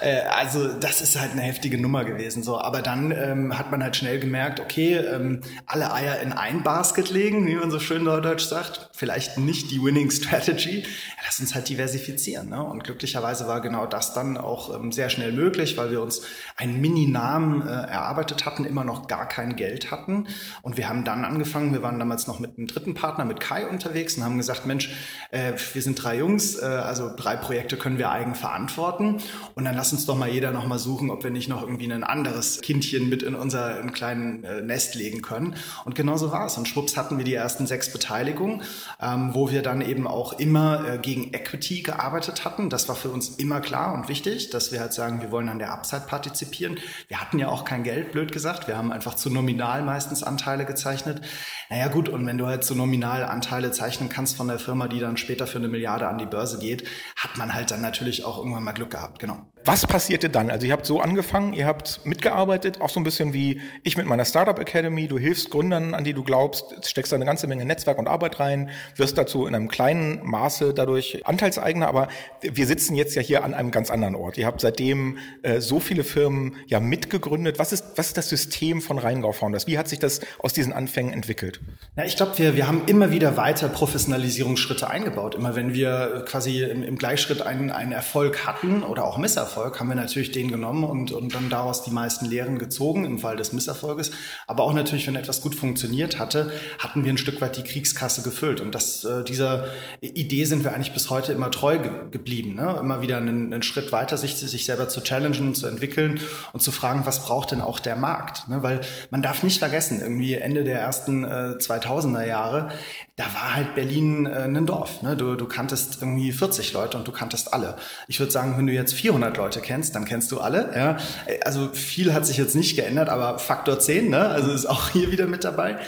[0.01, 2.42] Äh, also das ist halt eine heftige Nummer gewesen.
[2.42, 6.62] So, aber dann ähm, hat man halt schnell gemerkt, okay, ähm, alle Eier in ein
[6.62, 8.88] Basket legen, wie man so schön neudeutsch sagt.
[8.95, 10.86] Vielleicht nicht die Winning Strategy
[11.35, 12.49] lass uns halt diversifizieren.
[12.51, 12.62] Ne?
[12.62, 16.22] Und glücklicherweise war genau das dann auch ähm, sehr schnell möglich, weil wir uns
[16.57, 20.28] einen Mini-Namen äh, erarbeitet hatten, immer noch gar kein Geld hatten.
[20.62, 23.66] Und wir haben dann angefangen, wir waren damals noch mit einem dritten Partner, mit Kai
[23.66, 24.95] unterwegs und haben gesagt, Mensch,
[25.32, 29.20] äh, wir sind drei Jungs, äh, also drei Projekte können wir eigen verantworten.
[29.57, 31.91] Und dann lass uns doch mal jeder noch mal suchen, ob wir nicht noch irgendwie
[31.91, 35.57] ein anderes Kindchen mit in unser in kleinen äh, Nest legen können.
[35.85, 36.57] Und genau so war es.
[36.57, 38.62] Und schwupps hatten wir die ersten sechs Beteiligungen,
[39.03, 42.68] ähm, wo wir dann eben auch immer äh, gegen Equity gearbeitet hatten.
[42.68, 45.58] Das war für uns immer klar und wichtig, dass wir halt sagen, wir wollen an
[45.58, 46.78] der Upside partizipieren.
[47.08, 48.68] Wir hatten ja auch kein Geld, blöd gesagt.
[48.68, 51.22] Wir haben einfach zu nominal meistens Anteile gezeichnet.
[51.70, 55.00] Naja gut, und wenn du halt zu nominal Anteile zeichnen kannst von der Firma, die
[55.00, 58.38] dann später für eine Milliarde an die Börse geht, hat man halt dann natürlich auch
[58.38, 59.46] irgendwann mal Glück gehabt, genau.
[59.66, 60.50] Was passierte dann?
[60.50, 64.04] Also ihr habt so angefangen, ihr habt mitgearbeitet, auch so ein bisschen wie ich mit
[64.04, 65.08] meiner Startup Academy.
[65.08, 68.40] Du hilfst Gründern, an die du glaubst, steckst da eine ganze Menge Netzwerk und Arbeit
[68.40, 71.88] rein, wirst dazu in einem kleinen Maße dadurch Anteilseigner.
[71.88, 72.09] Aber
[72.40, 74.38] wir sitzen jetzt ja hier an einem ganz anderen Ort.
[74.38, 77.59] Ihr habt seitdem äh, so viele Firmen ja mitgegründet.
[77.59, 79.66] Was ist, was ist das System von Rheingau Founders?
[79.66, 81.61] Wie hat sich das aus diesen Anfängen entwickelt?
[81.96, 85.34] Ja, ich glaube, wir, wir haben immer wieder weiter Professionalisierungsschritte eingebaut.
[85.34, 89.80] Immer wenn wir quasi im, im Gleichschritt einen, einen Erfolg hatten oder auch Misserfolg, Erfolg
[89.80, 93.36] haben wir natürlich den genommen und, und dann daraus die meisten Lehren gezogen im Fall
[93.36, 94.11] des Misserfolges.
[94.46, 98.22] Aber auch natürlich, wenn etwas gut funktioniert hatte, hatten wir ein Stück weit die Kriegskasse
[98.22, 98.61] gefüllt.
[98.61, 99.66] Und das, äh, dieser
[100.00, 102.55] Idee sind wir eigentlich bis heute immer treu ge geblieben.
[102.55, 102.76] Ne?
[102.80, 106.20] Immer wieder einen, einen, Schritt weiter, sich, sich selber zu challengen, zu entwickeln
[106.53, 108.49] und zu fragen, was braucht denn auch der Markt?
[108.49, 108.62] Ne?
[108.62, 108.80] Weil
[109.11, 112.70] man darf nicht vergessen, irgendwie Ende der ersten äh, 2000er Jahre,
[113.16, 115.03] da war halt Berlin äh, ein Dorf.
[115.03, 115.16] Ne?
[115.16, 117.76] Du, du kanntest irgendwie 40 Leute und du kanntest alle.
[118.09, 120.72] Ich würde sagen, wenn du jetzt 400 Leute kennst, dann kennst du alle.
[120.74, 120.97] Ja?
[121.45, 124.28] Also viel hat sich jetzt nicht geändert, aber Faktor 10, ne?
[124.28, 125.78] also ist auch hier wieder mit dabei.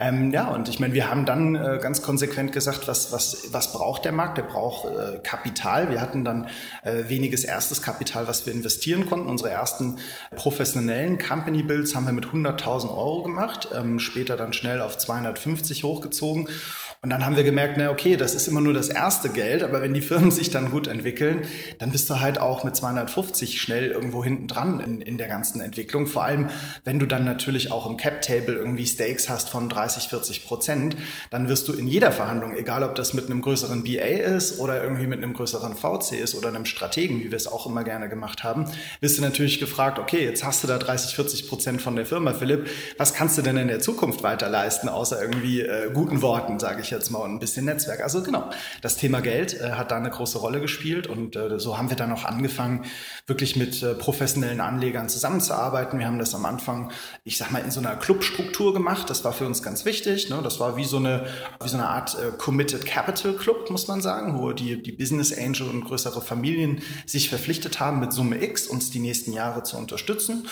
[0.00, 3.72] Ähm, ja, und ich meine, wir haben dann äh, ganz konsequent gesagt, was, was, was
[3.72, 4.38] braucht der Markt?
[4.38, 5.90] Der braucht äh, Kapital.
[5.90, 6.48] Wir hatten dann
[6.82, 9.28] äh, weniges erstes Kapital, was wir investieren konnten.
[9.28, 9.98] Unsere ersten
[10.34, 15.84] professionellen Company Builds haben wir mit 100.000 Euro gemacht, ähm, später dann schnell auf 250
[15.84, 16.48] hochgezogen.
[17.04, 19.82] Und dann haben wir gemerkt, na okay, das ist immer nur das erste Geld, aber
[19.82, 21.42] wenn die Firmen sich dann gut entwickeln,
[21.78, 25.60] dann bist du halt auch mit 250 schnell irgendwo hinten dran in, in der ganzen
[25.60, 26.06] Entwicklung.
[26.06, 26.48] Vor allem,
[26.84, 30.96] wenn du dann natürlich auch im Cap-Table irgendwie Stakes hast von 30, 40 Prozent,
[31.28, 34.82] dann wirst du in jeder Verhandlung, egal ob das mit einem größeren BA ist oder
[34.82, 38.08] irgendwie mit einem größeren VC ist oder einem Strategen, wie wir es auch immer gerne
[38.08, 38.64] gemacht haben,
[39.00, 42.32] wirst du natürlich gefragt, okay, jetzt hast du da 30, 40 Prozent von der Firma,
[42.32, 46.58] Philipp, was kannst du denn in der Zukunft weiter leisten, außer irgendwie äh, guten Worten,
[46.58, 48.00] sage ich jetzt mal, und ein bisschen Netzwerk.
[48.00, 48.50] Also genau,
[48.82, 51.96] das Thema Geld äh, hat da eine große Rolle gespielt und äh, so haben wir
[51.96, 52.84] dann auch angefangen,
[53.26, 55.98] wirklich mit äh, professionellen Anlegern zusammenzuarbeiten.
[55.98, 56.90] Wir haben das am Anfang,
[57.24, 59.10] ich sag mal, in so einer Clubstruktur gemacht.
[59.10, 60.30] Das war für uns ganz wichtig.
[60.30, 60.40] Ne?
[60.42, 61.26] Das war wie so eine,
[61.62, 65.36] wie so eine Art äh, Committed Capital Club, muss man sagen, wo die, die Business
[65.36, 69.76] Angel und größere Familien sich verpflichtet haben, mit Summe X uns die nächsten Jahre zu
[69.76, 70.46] unterstützen.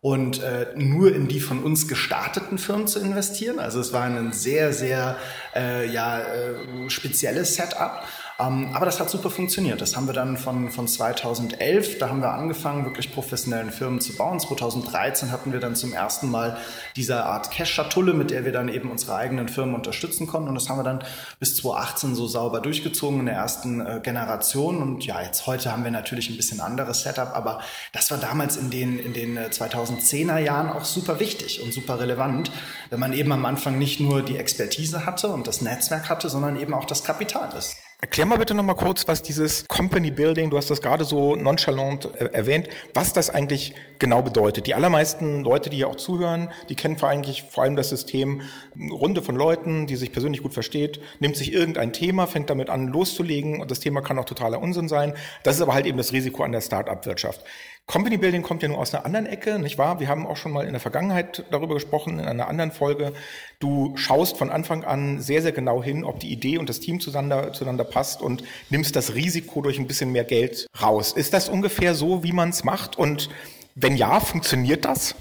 [0.00, 3.58] Und äh, nur in die von uns gestarteten Firmen zu investieren.
[3.58, 5.16] Also es war ein sehr, sehr
[5.54, 8.04] äh, ja, äh, spezielles Setup.
[8.40, 9.80] Ähm, aber das hat super funktioniert.
[9.80, 14.14] Das haben wir dann von, von 2011, da haben wir angefangen, wirklich professionellen Firmen zu
[14.14, 14.38] bauen.
[14.38, 16.56] 2013 hatten wir dann zum ersten Mal
[16.94, 20.48] diese Art Cash-Schatulle, mit der wir dann eben unsere eigenen Firmen unterstützen konnten.
[20.48, 21.02] Und das haben wir dann
[21.40, 24.82] bis 2018 so sauber durchgezogen in der ersten äh, Generation.
[24.82, 27.60] Und ja, jetzt heute haben wir natürlich ein bisschen anderes Setup, aber
[27.92, 31.98] das war damals in den, in den 2010er äh, Jahren auch super wichtig und super
[31.98, 32.52] relevant,
[32.90, 36.54] wenn man eben am Anfang nicht nur die Expertise hatte und das Netzwerk hatte, sondern
[36.60, 37.87] eben auch das Kapital ist.
[38.00, 42.04] Erklär mal bitte nochmal kurz, was dieses Company Building, du hast das gerade so nonchalant
[42.14, 44.68] äh, erwähnt, was das eigentlich genau bedeutet.
[44.68, 48.42] Die allermeisten Leute, die hier auch zuhören, die kennen vor eigentlich vor allem das System
[48.78, 52.86] Runde von Leuten, die sich persönlich gut versteht, nimmt sich irgendein Thema, fängt damit an
[52.86, 55.14] loszulegen und das Thema kann auch totaler Unsinn sein.
[55.42, 57.42] Das ist aber halt eben das Risiko an der Start-up-Wirtschaft.
[57.88, 59.98] Company Building kommt ja nur aus einer anderen Ecke, nicht wahr?
[59.98, 63.14] Wir haben auch schon mal in der Vergangenheit darüber gesprochen, in einer anderen Folge.
[63.60, 67.00] Du schaust von Anfang an sehr, sehr genau hin, ob die Idee und das Team
[67.00, 71.12] zueinander, zueinander passt und nimmst das Risiko durch ein bisschen mehr Geld raus.
[71.12, 72.98] Ist das ungefähr so, wie man es macht?
[72.98, 73.30] Und
[73.74, 75.14] wenn ja, funktioniert das?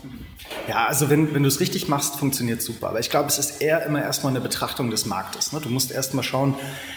[0.68, 2.90] Ja, also wenn, wenn du es richtig machst, funktioniert super.
[2.90, 5.54] Aber ich glaube, es ist eher immer erstmal eine Betrachtung des Marktes.
[5.54, 5.62] Ne?
[5.62, 6.56] Du musst erstmal schauen,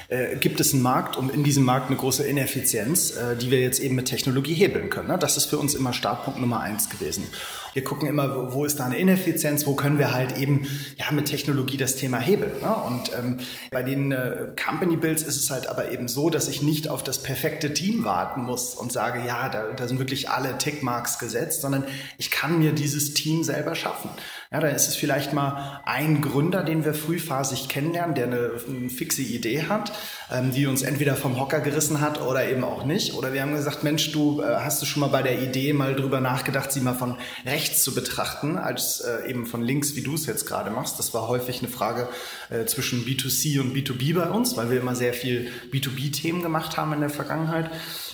[0.08, 3.60] äh, gibt es einen Markt und in diesem Markt eine große Ineffizienz, äh, die wir
[3.60, 5.08] jetzt eben mit Technologie hebeln können.
[5.08, 5.18] Ne?
[5.18, 7.24] Das ist für uns immer Startpunkt Nummer eins gewesen.
[7.72, 11.26] Wir gucken immer, wo ist da eine Ineffizienz, wo können wir halt eben ja mit
[11.26, 12.60] Technologie das Thema hebeln.
[12.60, 12.74] Ne?
[12.74, 13.38] Und ähm,
[13.70, 17.04] bei den äh, Company Builds ist es halt aber eben so, dass ich nicht auf
[17.04, 21.60] das perfekte Team warten muss und sage, ja, da, da sind wirklich alle Tickmarks gesetzt,
[21.60, 21.84] sondern
[22.18, 24.10] ich kann mir dieses Team selber schaffen.
[24.52, 28.90] Ja, da ist es vielleicht mal ein Gründer, den wir frühphasig kennenlernen, der eine, eine
[28.90, 29.92] fixe Idee hat,
[30.32, 33.14] ähm, die uns entweder vom Hocker gerissen hat oder eben auch nicht.
[33.14, 35.94] Oder wir haben gesagt, Mensch, du äh, hast du schon mal bei der Idee mal
[35.94, 37.16] drüber nachgedacht, sie mal von
[37.46, 40.98] rechts zu betrachten, als äh, eben von links, wie du es jetzt gerade machst.
[40.98, 42.08] Das war häufig eine Frage
[42.50, 46.92] äh, zwischen B2C und B2B bei uns, weil wir immer sehr viel B2B-Themen gemacht haben
[46.92, 47.70] in der Vergangenheit.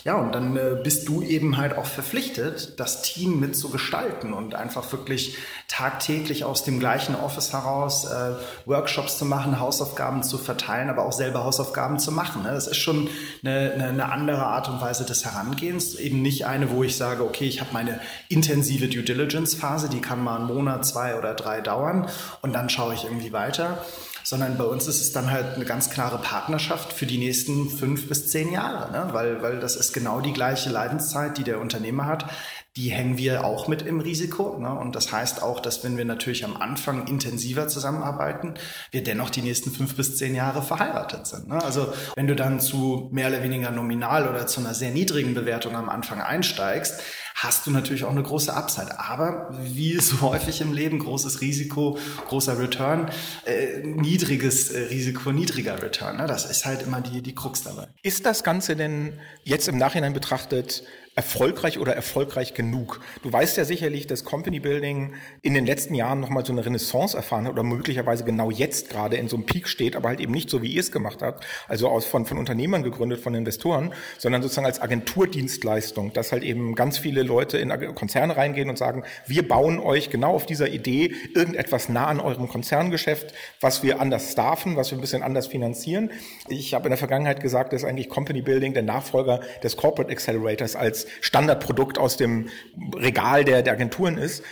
[0.06, 4.32] Ja, und dann äh, bist du eben halt auch verpflichtet, das Team mit zu gestalten
[4.32, 5.36] und einfach wirklich
[5.66, 8.34] tagtäglich aus dem gleichen Office heraus äh,
[8.66, 12.44] Workshops zu machen, Hausaufgaben zu verteilen, aber auch selber Hausaufgaben zu machen.
[12.44, 12.50] Ne?
[12.52, 13.08] Das ist schon
[13.44, 15.96] eine, eine, andere Art und Weise des Herangehens.
[15.96, 17.98] Eben nicht eine, wo ich sage, okay, ich habe meine
[18.28, 22.08] intensive Due Diligence-Phase, die kann mal einen Monat, zwei oder drei dauern
[22.42, 23.84] und dann schaue ich irgendwie weiter
[24.26, 28.08] sondern bei uns ist es dann halt eine ganz klare Partnerschaft für die nächsten fünf
[28.08, 29.10] bis zehn Jahre, ne?
[29.12, 32.28] weil, weil das ist genau die gleiche Leidenszeit, die der Unternehmer hat.
[32.74, 34.58] Die hängen wir auch mit im Risiko.
[34.58, 34.68] Ne?
[34.68, 38.54] Und das heißt auch, dass wenn wir natürlich am Anfang intensiver zusammenarbeiten,
[38.90, 41.46] wir dennoch die nächsten fünf bis zehn Jahre verheiratet sind.
[41.46, 41.62] Ne?
[41.62, 45.76] Also wenn du dann zu mehr oder weniger nominal oder zu einer sehr niedrigen Bewertung
[45.76, 47.00] am Anfang einsteigst,
[47.36, 48.98] hast du natürlich auch eine große Upside.
[48.98, 53.10] Aber wie so häufig im Leben, großes Risiko, großer Return,
[53.44, 56.16] äh, niedriges äh, Risiko, niedriger Return.
[56.16, 56.26] Ne?
[56.26, 57.88] Das ist halt immer die, die Krux dabei.
[58.02, 59.12] Ist das Ganze denn
[59.44, 60.82] jetzt im Nachhinein betrachtet
[61.16, 63.00] erfolgreich oder erfolgreich genug?
[63.22, 67.16] Du weißt ja sicherlich, dass Company Building in den letzten Jahren nochmal so eine Renaissance
[67.16, 70.32] erfahren hat oder möglicherweise genau jetzt gerade in so einem Peak steht, aber halt eben
[70.32, 73.94] nicht so, wie ihr es gemacht habt, also aus, von, von Unternehmern gegründet, von Investoren,
[74.18, 79.02] sondern sozusagen als Agenturdienstleistung, dass halt eben ganz viele Leute in Konzerne reingehen und sagen,
[79.26, 84.32] wir bauen euch genau auf dieser Idee irgendetwas nah an eurem Konzerngeschäft, was wir anders
[84.32, 86.10] staffen, was wir ein bisschen anders finanzieren.
[86.48, 90.76] Ich habe in der Vergangenheit gesagt, dass eigentlich Company Building der Nachfolger des Corporate Accelerators
[90.76, 92.48] als Standardprodukt aus dem
[92.94, 94.42] Regal der, der Agenturen ist.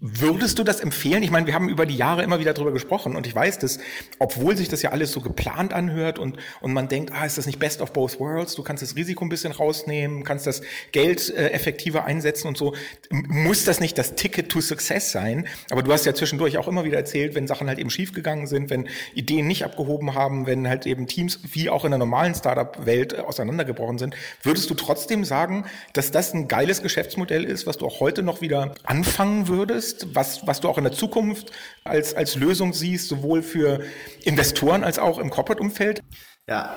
[0.00, 1.24] Würdest du das empfehlen?
[1.24, 3.80] Ich meine, wir haben über die Jahre immer wieder darüber gesprochen und ich weiß, dass,
[4.20, 7.46] obwohl sich das ja alles so geplant anhört und, und man denkt, ah, ist das
[7.46, 8.54] nicht best of both worlds?
[8.54, 10.62] Du kannst das Risiko ein bisschen rausnehmen, kannst das
[10.92, 12.76] Geld äh, effektiver einsetzen und so.
[13.10, 15.48] Muss das nicht das Ticket to Success sein?
[15.70, 18.70] Aber du hast ja zwischendurch auch immer wieder erzählt, wenn Sachen halt eben schiefgegangen sind,
[18.70, 23.14] wenn Ideen nicht abgehoben haben, wenn halt eben Teams wie auch in der normalen Startup-Welt
[23.14, 24.14] äh, auseinandergebrochen sind.
[24.44, 28.42] Würdest du trotzdem sagen, dass das ein geiles Geschäftsmodell ist, was du auch heute noch
[28.42, 29.71] wieder anfangen würdest?
[29.72, 31.52] Würdest, was, was du auch in der Zukunft
[31.84, 33.80] als, als Lösung siehst, sowohl für
[34.22, 36.02] Investoren als auch im Corporate-Umfeld?
[36.48, 36.76] Ja,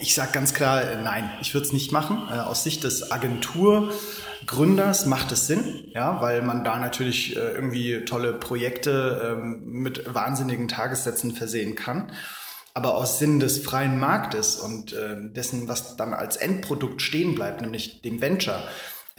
[0.00, 2.28] ich sage ganz klar, äh, nein, ich würde es nicht machen.
[2.30, 8.04] Äh, aus Sicht des Agenturgründers macht es Sinn, ja, weil man da natürlich äh, irgendwie
[8.04, 12.12] tolle Projekte ähm, mit wahnsinnigen Tagessätzen versehen kann.
[12.72, 18.00] Aber aus Sinn des freien Marktes und dessen, was dann als Endprodukt stehen bleibt, nämlich
[18.00, 18.62] dem Venture,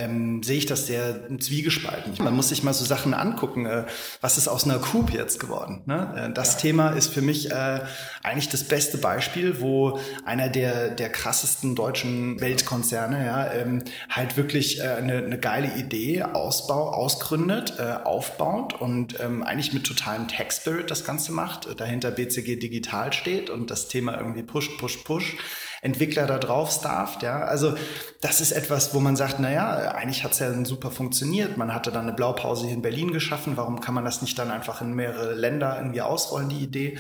[0.02, 2.14] ähm, sehe ich das sehr zwiegespalten.
[2.24, 3.66] Man muss sich mal so Sachen angucken.
[3.66, 3.86] Äh,
[4.20, 5.82] was ist aus einer Coupe jetzt geworden?
[5.86, 6.30] Ne?
[6.30, 6.60] Äh, das ja.
[6.60, 7.80] Thema ist für mich äh,
[8.24, 14.80] eigentlich das beste Beispiel, wo einer der, der krassesten deutschen Weltkonzerne ja, ähm, halt wirklich
[14.80, 20.90] äh, eine, eine geile Idee ausbau, ausgründet, äh, aufbaut und ähm, eigentlich mit totalem Tech-Spirit
[20.90, 25.38] das Ganze macht, dahinter BCG Digital steht und das Thema irgendwie push, push, push
[25.82, 27.24] Entwickler da drauf stafft.
[27.24, 27.40] Ja?
[27.42, 27.76] Also
[28.22, 31.58] das ist etwas, wo man sagt, naja, eigentlich hat es ja super funktioniert.
[31.58, 33.58] Man hatte dann eine Blaupause hier in Berlin geschaffen.
[33.58, 36.98] Warum kann man das nicht dann einfach in mehrere Länder irgendwie ausrollen, die Idee?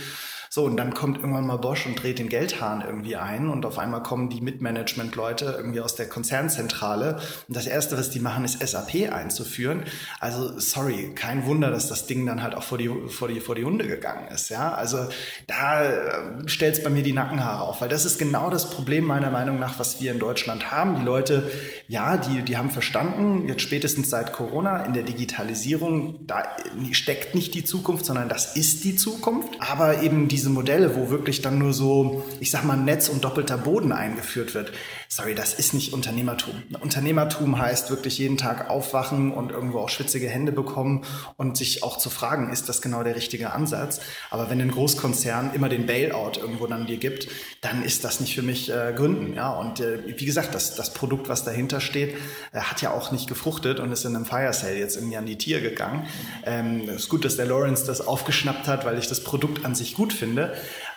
[0.53, 3.79] So, und dann kommt irgendwann mal Bosch und dreht den Geldhahn irgendwie ein und auf
[3.79, 8.59] einmal kommen die Mitmanagement-Leute irgendwie aus der Konzernzentrale und das Erste, was die machen, ist
[8.59, 9.85] SAP einzuführen.
[10.19, 13.55] Also, sorry, kein Wunder, dass das Ding dann halt auch vor die, vor die, vor
[13.55, 14.73] die Hunde gegangen ist, ja.
[14.73, 15.07] Also,
[15.47, 19.05] da äh, stellt es bei mir die Nackenhaare auf, weil das ist genau das Problem
[19.05, 20.99] meiner Meinung nach, was wir in Deutschland haben.
[20.99, 21.49] Die Leute,
[21.87, 26.43] ja, die, die haben verstanden, jetzt spätestens seit Corona in der Digitalisierung, da
[26.91, 29.55] steckt nicht die Zukunft, sondern das ist die Zukunft.
[29.61, 33.57] Aber eben diese Modelle, wo wirklich dann nur so, ich sag mal, Netz und doppelter
[33.57, 34.71] Boden eingeführt wird.
[35.13, 36.63] Sorry, das ist nicht Unternehmertum.
[36.79, 41.03] Unternehmertum heißt wirklich jeden Tag aufwachen und irgendwo auch schwitzige Hände bekommen
[41.35, 43.99] und sich auch zu fragen, ist das genau der richtige Ansatz?
[44.29, 47.27] Aber wenn ein Großkonzern immer den Bailout irgendwo dann dir gibt,
[47.59, 49.33] dann ist das nicht für mich äh, Gründen.
[49.33, 52.15] Ja, und äh, wie gesagt, das, das Produkt, was dahinter steht,
[52.53, 55.25] äh, hat ja auch nicht gefruchtet und ist in einem Fire Sale jetzt irgendwie an
[55.25, 56.07] die Tier gegangen.
[56.45, 59.93] Ähm, ist gut, dass der Lawrence das aufgeschnappt hat, weil ich das Produkt an sich
[59.93, 60.53] gut finde.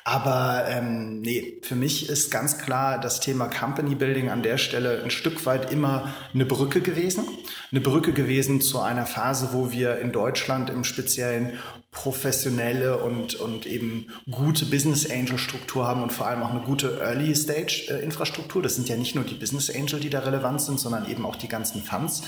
[0.07, 5.03] Aber ähm, nee, für mich ist ganz klar das Thema Company Building an der Stelle
[5.03, 7.25] ein Stück weit immer eine Brücke gewesen.
[7.71, 11.55] Eine Brücke gewesen zu einer Phase, wo wir in Deutschland im Speziellen
[11.91, 17.01] professionelle und, und eben gute Business Angel Struktur haben und vor allem auch eine gute
[17.01, 18.61] Early Stage äh, Infrastruktur.
[18.61, 21.37] Das sind ja nicht nur die Business Angel, die da relevant sind, sondern eben auch
[21.37, 22.25] die ganzen Funds.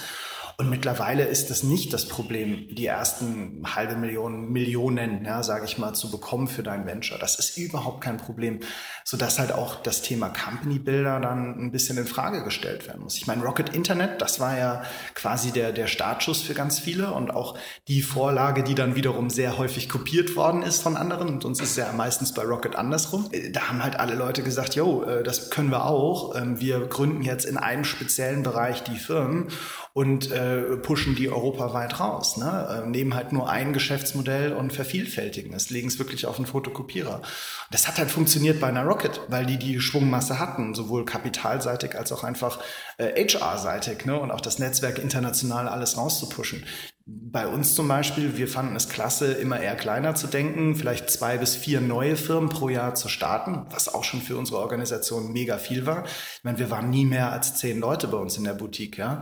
[0.59, 5.77] Und mittlerweile ist das nicht das Problem, die ersten halbe Millionen, Millionen, ja, sage ich
[5.77, 7.19] mal, zu bekommen für dein Venture.
[7.19, 8.61] Das ist überhaupt kein Problem,
[9.09, 13.15] sodass halt auch das Thema Company Builder dann ein bisschen in Frage gestellt werden muss.
[13.15, 14.83] Ich meine, Rocket Internet, das war ja
[15.15, 19.59] quasi der, der Startschuss für ganz viele und auch die Vorlage, die dann wiederum sehr
[19.59, 21.29] häufig kopiert worden ist von anderen.
[21.29, 23.31] Und uns ist ja meistens bei Rocket andersrum.
[23.53, 26.35] Da haben halt alle Leute gesagt, yo, äh, das können wir auch.
[26.35, 29.47] Ähm, wir gründen jetzt in einem speziellen Bereich die Firmen
[29.93, 32.37] und äh, pushen die europaweit raus.
[32.37, 32.85] Ne?
[32.85, 37.23] Äh, nehmen halt nur ein Geschäftsmodell und vervielfältigen es, legen es wirklich auf einen Fotokopierer.
[37.71, 38.95] Das hat halt funktioniert bei einer Rocket,
[39.28, 42.61] weil die die Schwungmasse hatten, sowohl kapitalseitig als auch einfach
[42.99, 44.18] äh, HR-seitig ne?
[44.18, 46.64] und auch das Netzwerk international alles rauszupushen.
[47.09, 51.38] Bei uns zum Beispiel, wir fanden es klasse, immer eher kleiner zu denken, vielleicht zwei
[51.38, 55.59] bis vier neue Firmen pro Jahr zu starten, was auch schon für unsere Organisation mega
[55.59, 56.05] viel war.
[56.05, 59.20] Ich meine, wir waren nie mehr als zehn Leute bei uns in der Boutique, ja.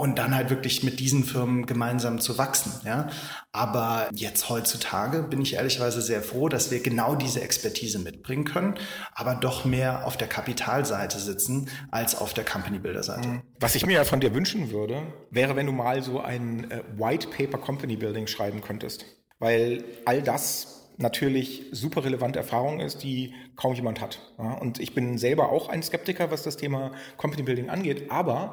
[0.00, 3.10] Und dann halt wirklich mit diesen Firmen gemeinsam zu wachsen, ja.
[3.52, 8.76] Aber jetzt heutzutage bin ich ehrlicherweise sehr froh, dass wir genau diese Expertise mitbringen können,
[9.12, 13.28] aber doch mehr auf der Kapitalseite sitzen als auf der Company Builder Seite.
[13.28, 13.42] Mhm.
[13.60, 16.82] Was ich mir ja von dir wünschen würde, wäre, wenn du mal so ein äh,
[16.96, 19.04] White Paper Company Building schreiben könntest.
[19.38, 24.18] Weil all das natürlich super relevante Erfahrung ist, die kaum jemand hat.
[24.60, 28.10] Und ich bin selber auch ein Skeptiker, was das Thema Company Building angeht.
[28.10, 28.52] Aber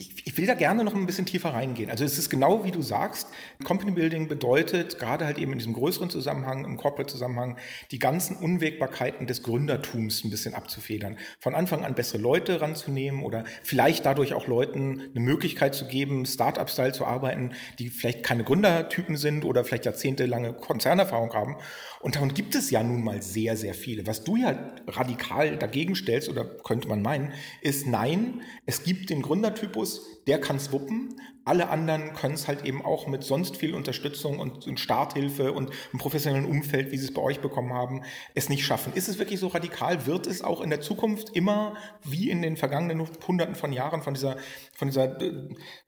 [0.00, 1.90] ich, ich, will da gerne noch ein bisschen tiefer reingehen.
[1.90, 3.26] Also es ist genau wie du sagst,
[3.64, 7.56] Company Building bedeutet gerade halt eben in diesem größeren Zusammenhang, im Corporate-Zusammenhang,
[7.90, 11.18] die ganzen Unwägbarkeiten des Gründertums ein bisschen abzufedern.
[11.40, 16.26] Von Anfang an bessere Leute ranzunehmen oder vielleicht dadurch auch Leuten eine Möglichkeit zu geben,
[16.26, 21.56] Start-up-Style zu arbeiten, die vielleicht keine Gründertypen sind oder vielleicht jahrzehntelange Konzernerfahrung haben.
[22.00, 24.06] Und davon gibt es ja nun mal sehr, sehr viele.
[24.06, 29.22] Was du ja radikal dagegen stellst, oder könnte man meinen, ist nein, es gibt den
[29.22, 33.74] Gründertypus, der kann es wuppen, alle anderen können es halt eben auch mit sonst viel
[33.74, 38.02] Unterstützung und, und Starthilfe und einem professionellen Umfeld, wie sie es bei euch bekommen haben,
[38.34, 38.92] es nicht schaffen.
[38.92, 40.06] Ist es wirklich so radikal?
[40.06, 41.74] Wird es auch in der Zukunft immer
[42.04, 44.36] wie in den vergangenen Hunderten von Jahren von dieser,
[44.74, 45.32] von dieser äh,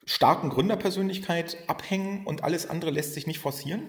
[0.05, 3.83] starken Gründerpersönlichkeit abhängen und alles andere lässt sich nicht forcieren?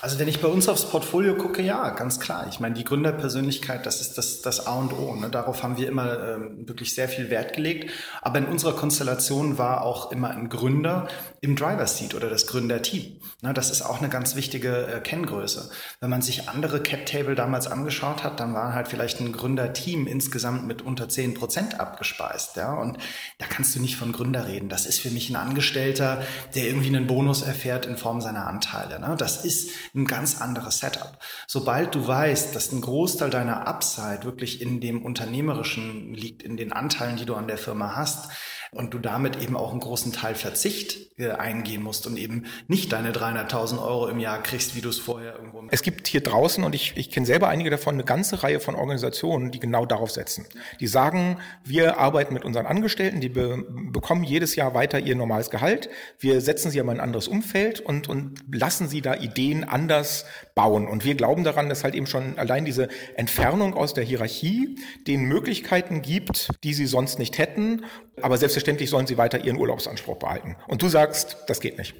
[0.00, 2.46] Also wenn ich bei uns aufs Portfolio gucke, ja, ganz klar.
[2.50, 5.14] Ich meine, die Gründerpersönlichkeit, das ist das, das A und O.
[5.14, 5.30] Ne?
[5.30, 7.92] Darauf haben wir immer ähm, wirklich sehr viel Wert gelegt.
[8.20, 11.08] Aber in unserer Konstellation war auch immer ein Gründer
[11.40, 13.20] im Driver Seat oder das Gründerteam.
[13.40, 15.70] Das ist auch eine ganz wichtige äh, Kenngröße.
[15.98, 20.06] Wenn man sich andere Cap Table damals angeschaut hat, dann war halt vielleicht ein Gründerteam
[20.06, 22.56] insgesamt mit unter 10 Prozent abgespeist.
[22.56, 22.98] Und
[23.38, 24.68] da kannst du nicht von Gründer reden.
[24.68, 26.22] Das ist für mich ein Angestellter,
[26.54, 29.00] der irgendwie einen Bonus erfährt in Form seiner Anteile.
[29.00, 29.16] Ne?
[29.18, 31.18] Das ist ein ganz anderes Setup.
[31.48, 36.72] Sobald du weißt, dass ein Großteil deiner Upside wirklich in dem Unternehmerischen liegt, in den
[36.72, 38.28] Anteilen, die du an der Firma hast,
[38.74, 42.90] und du damit eben auch einen großen Teil Verzicht äh, eingehen musst und eben nicht
[42.92, 45.62] deine 300.000 Euro im Jahr kriegst, wie du es vorher irgendwo.
[45.70, 48.74] Es gibt hier draußen, und ich, ich kenne selber einige davon, eine ganze Reihe von
[48.74, 50.46] Organisationen, die genau darauf setzen.
[50.80, 53.62] Die sagen, wir arbeiten mit unseren Angestellten, die be
[53.92, 55.90] bekommen jedes Jahr weiter ihr normales Gehalt.
[56.18, 60.24] Wir setzen sie aber in ein anderes Umfeld und, und lassen sie da Ideen anders
[60.54, 60.86] bauen.
[60.86, 64.76] Und wir glauben daran, dass halt eben schon allein diese Entfernung aus der Hierarchie
[65.06, 67.84] den Möglichkeiten gibt, die sie sonst nicht hätten.
[68.20, 70.56] Aber selbstverständlich sollen sie weiter ihren Urlaubsanspruch behalten.
[70.68, 71.94] Und du sagst, das geht nicht.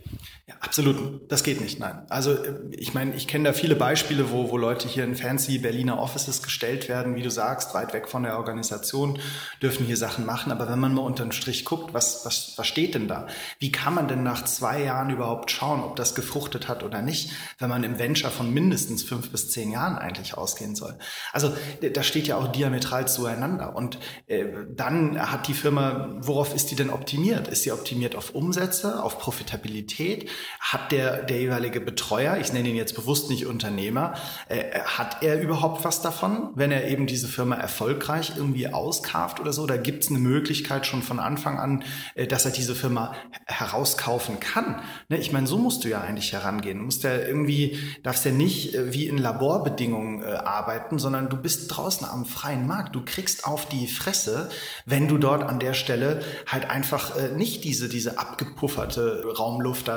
[0.46, 1.30] Ja, absolut.
[1.32, 2.02] Das geht nicht, nein.
[2.10, 2.36] Also
[2.70, 6.42] ich meine, ich kenne da viele Beispiele, wo, wo Leute hier in fancy Berliner Offices
[6.42, 9.18] gestellt werden, wie du sagst, weit weg von der Organisation,
[9.62, 10.52] dürfen hier Sachen machen.
[10.52, 13.26] Aber wenn man mal unter den Strich guckt, was, was, was steht denn da?
[13.58, 17.30] Wie kann man denn nach zwei Jahren überhaupt schauen, ob das gefruchtet hat oder nicht,
[17.58, 20.96] wenn man im Venture von mindestens fünf bis zehn Jahren eigentlich ausgehen soll?
[21.32, 21.52] Also
[21.94, 23.76] da steht ja auch diametral zueinander.
[23.76, 27.48] Und äh, dann hat die Firma, worauf ist die denn optimiert?
[27.48, 30.30] Ist sie optimiert auf Umsätze, auf Profitabilität?
[30.60, 34.14] Hat der, der jeweilige Betreuer, ich nenne ihn jetzt bewusst nicht Unternehmer,
[34.48, 39.52] äh, hat er überhaupt was davon, wenn er eben diese Firma erfolgreich irgendwie auskauft oder
[39.52, 39.66] so?
[39.66, 41.84] Da gibt es eine Möglichkeit schon von Anfang an,
[42.14, 43.14] äh, dass er diese Firma
[43.46, 44.82] herauskaufen kann.
[45.08, 45.18] Ne?
[45.18, 46.78] Ich meine, so musst du ja eigentlich herangehen.
[46.78, 51.36] Du musst ja irgendwie, darfst ja nicht äh, wie in Laborbedingungen äh, arbeiten, sondern du
[51.36, 52.94] bist draußen am freien Markt.
[52.94, 54.48] Du kriegst auf die Fresse,
[54.86, 59.90] wenn du dort an der Stelle halt einfach äh, nicht diese, diese abgepufferte Raumluft,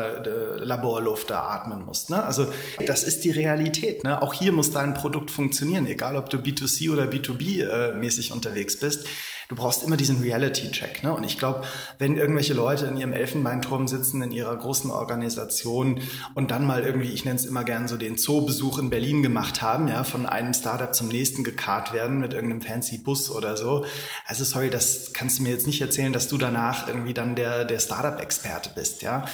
[0.57, 2.09] Laborluft da atmen musst.
[2.09, 2.23] Ne?
[2.23, 2.47] Also
[2.85, 4.03] das ist die Realität.
[4.03, 4.21] Ne?
[4.21, 8.79] Auch hier muss dein Produkt funktionieren, egal ob du B2C oder B2B äh, mäßig unterwegs
[8.79, 9.07] bist
[9.47, 11.03] du brauchst immer diesen Reality-Check.
[11.03, 11.13] Ne?
[11.13, 11.63] Und ich glaube,
[11.99, 16.01] wenn irgendwelche Leute in ihrem Elfenbeinturm sitzen, in ihrer großen Organisation
[16.33, 19.61] und dann mal irgendwie, ich nenne es immer gern so den Zoobesuch in Berlin gemacht
[19.61, 23.85] haben, ja, von einem Startup zum nächsten gekarrt werden mit irgendeinem fancy Bus oder so.
[24.25, 27.65] Also sorry, das kannst du mir jetzt nicht erzählen, dass du danach irgendwie dann der,
[27.65, 29.25] der Startup-Experte bist, ja.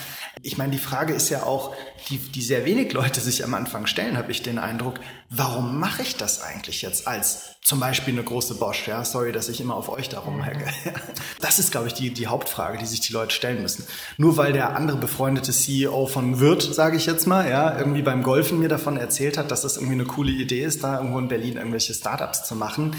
[0.41, 1.75] Ich meine, die Frage ist ja auch,
[2.09, 4.99] die, die sehr wenig Leute sich am Anfang stellen, habe ich den Eindruck,
[5.33, 9.47] warum mache ich das eigentlich jetzt als zum Beispiel eine große Bosch, ja, sorry, dass
[9.47, 10.65] ich immer auf euch darum hacke.
[11.39, 13.85] Das ist, glaube ich, die, die Hauptfrage, die sich die Leute stellen müssen.
[14.17, 18.23] Nur weil der andere befreundete CEO von Wirt, sage ich jetzt mal, ja, irgendwie beim
[18.23, 21.27] Golfen mir davon erzählt hat, dass das irgendwie eine coole Idee ist, da irgendwo in
[21.27, 22.95] Berlin irgendwelche Startups zu machen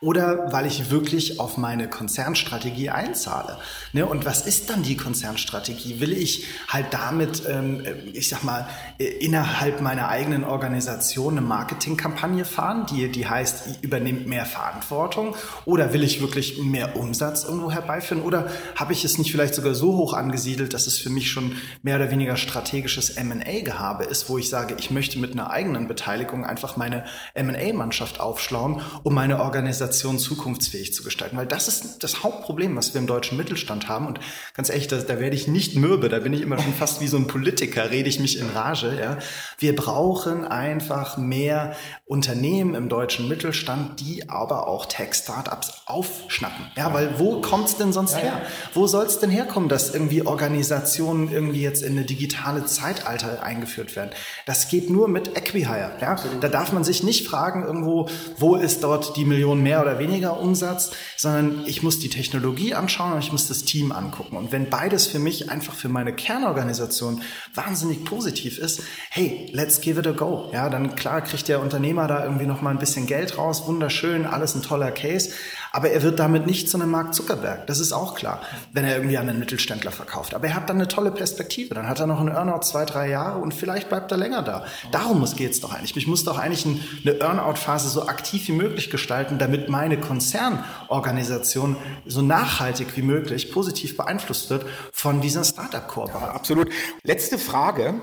[0.00, 3.58] oder weil ich wirklich auf meine Konzernstrategie einzahle.
[3.92, 4.06] Ne?
[4.06, 6.00] Und was ist dann die Konzernstrategie?
[6.00, 7.82] Will ich halt damit, ähm,
[8.12, 8.68] ich sag mal,
[8.98, 11.46] äh, innerhalb meiner eigenen Organisation eine
[11.76, 15.36] Marketingkampagne fahren, die, die heißt, übernimmt mehr Verantwortung?
[15.66, 18.22] Oder will ich wirklich mehr Umsatz irgendwo herbeiführen?
[18.22, 21.56] Oder habe ich es nicht vielleicht sogar so hoch angesiedelt, dass es für mich schon
[21.82, 26.46] mehr oder weniger strategisches M&A-Gehabe ist, wo ich sage, ich möchte mit einer eigenen Beteiligung
[26.46, 27.04] einfach meine
[27.34, 31.36] M&A-Mannschaft aufschlauen, um meine Organisation zukunftsfähig zu gestalten.
[31.36, 34.06] Weil das ist das Hauptproblem, was wir im deutschen Mittelstand haben.
[34.06, 34.18] Und
[34.54, 37.08] ganz ehrlich, da, da werde ich nicht mürbe, da bin ich immer schon fast wie
[37.08, 38.98] so ein Politiker, rede ich mich in Rage.
[38.98, 39.18] Ja.
[39.58, 41.65] Wir brauchen einfach mehr
[42.04, 46.66] Unternehmen im deutschen Mittelstand, die aber auch Tech-Startups aufschnappen.
[46.76, 48.42] Ja, weil wo kommt's denn sonst ja, her?
[48.74, 54.10] Wo soll's denn herkommen, dass irgendwie Organisationen irgendwie jetzt in eine digitale Zeitalter eingeführt werden?
[54.46, 55.92] Das geht nur mit Equihire.
[56.00, 56.16] Ja?
[56.40, 58.08] Da darf man sich nicht fragen irgendwo,
[58.38, 63.12] wo ist dort die Million mehr oder weniger Umsatz, sondern ich muss die Technologie anschauen
[63.12, 64.36] und ich muss das Team angucken.
[64.36, 67.22] Und wenn beides für mich einfach für meine Kernorganisation
[67.54, 70.50] wahnsinnig positiv ist, hey, let's give it a go.
[70.52, 74.26] Ja, dann klar kriegt der Unternehmer da irgendwie noch mal ein bisschen Geld raus, wunderschön,
[74.26, 75.30] alles ein toller Case.
[75.72, 77.66] Aber er wird damit nicht zu einem Mark Zuckerberg.
[77.66, 78.42] Das ist auch klar,
[78.72, 80.34] wenn er irgendwie an einen Mittelständler verkauft.
[80.34, 81.74] Aber er hat dann eine tolle Perspektive.
[81.74, 84.64] Dann hat er noch einen Earnout zwei, drei Jahre und vielleicht bleibt er länger da.
[84.92, 85.96] Darum geht es doch eigentlich.
[85.96, 92.20] Ich muss doch eigentlich eine Earnout-Phase so aktiv wie möglich gestalten, damit meine Konzernorganisation so
[92.22, 96.28] nachhaltig wie möglich positiv beeinflusst wird von dieser Startup-Kooperation.
[96.28, 96.70] Ja, absolut.
[97.02, 97.94] Letzte Frage.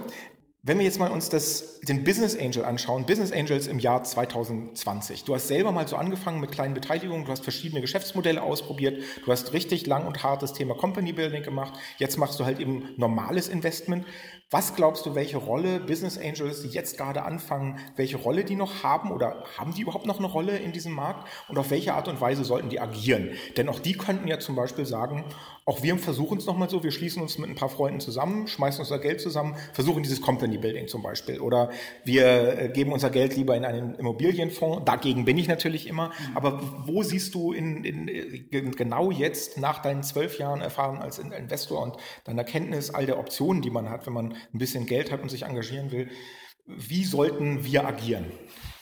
[0.66, 5.26] Wenn wir jetzt mal uns das, den Business Angel anschauen, Business Angels im Jahr 2020.
[5.26, 9.32] Du hast selber mal so angefangen mit kleinen Beteiligungen, du hast verschiedene Geschäftsmodelle ausprobiert, du
[9.34, 13.50] hast richtig lang und hartes Thema Company Building gemacht, jetzt machst du halt eben normales
[13.50, 14.06] Investment.
[14.54, 18.84] Was glaubst du, welche Rolle Business Angels, die jetzt gerade anfangen, welche Rolle die noch
[18.84, 22.08] haben oder haben die überhaupt noch eine Rolle in diesem Markt und auf welche Art
[22.08, 23.32] und Weise sollten die agieren?
[23.58, 25.26] Denn auch die könnten ja zum Beispiel sagen,
[25.66, 28.82] auch wir versuchen es nochmal so, wir schließen uns mit ein paar Freunden zusammen, schmeißen
[28.82, 31.40] unser Geld zusammen, versuchen dieses Company Building zum Beispiel.
[31.40, 31.70] Oder
[32.04, 34.84] wir äh, geben unser Geld lieber in einen Immobilienfonds.
[34.84, 36.12] Dagegen bin ich natürlich immer.
[36.36, 41.18] Aber wo siehst du in, in, in genau jetzt nach deinen zwölf Jahren Erfahrung als
[41.18, 41.96] Investor und
[42.26, 45.30] deiner Kenntnis all der Optionen, die man hat, wenn man ein bisschen Geld hat und
[45.30, 46.10] sich engagieren will,
[46.66, 48.26] wie sollten wir agieren?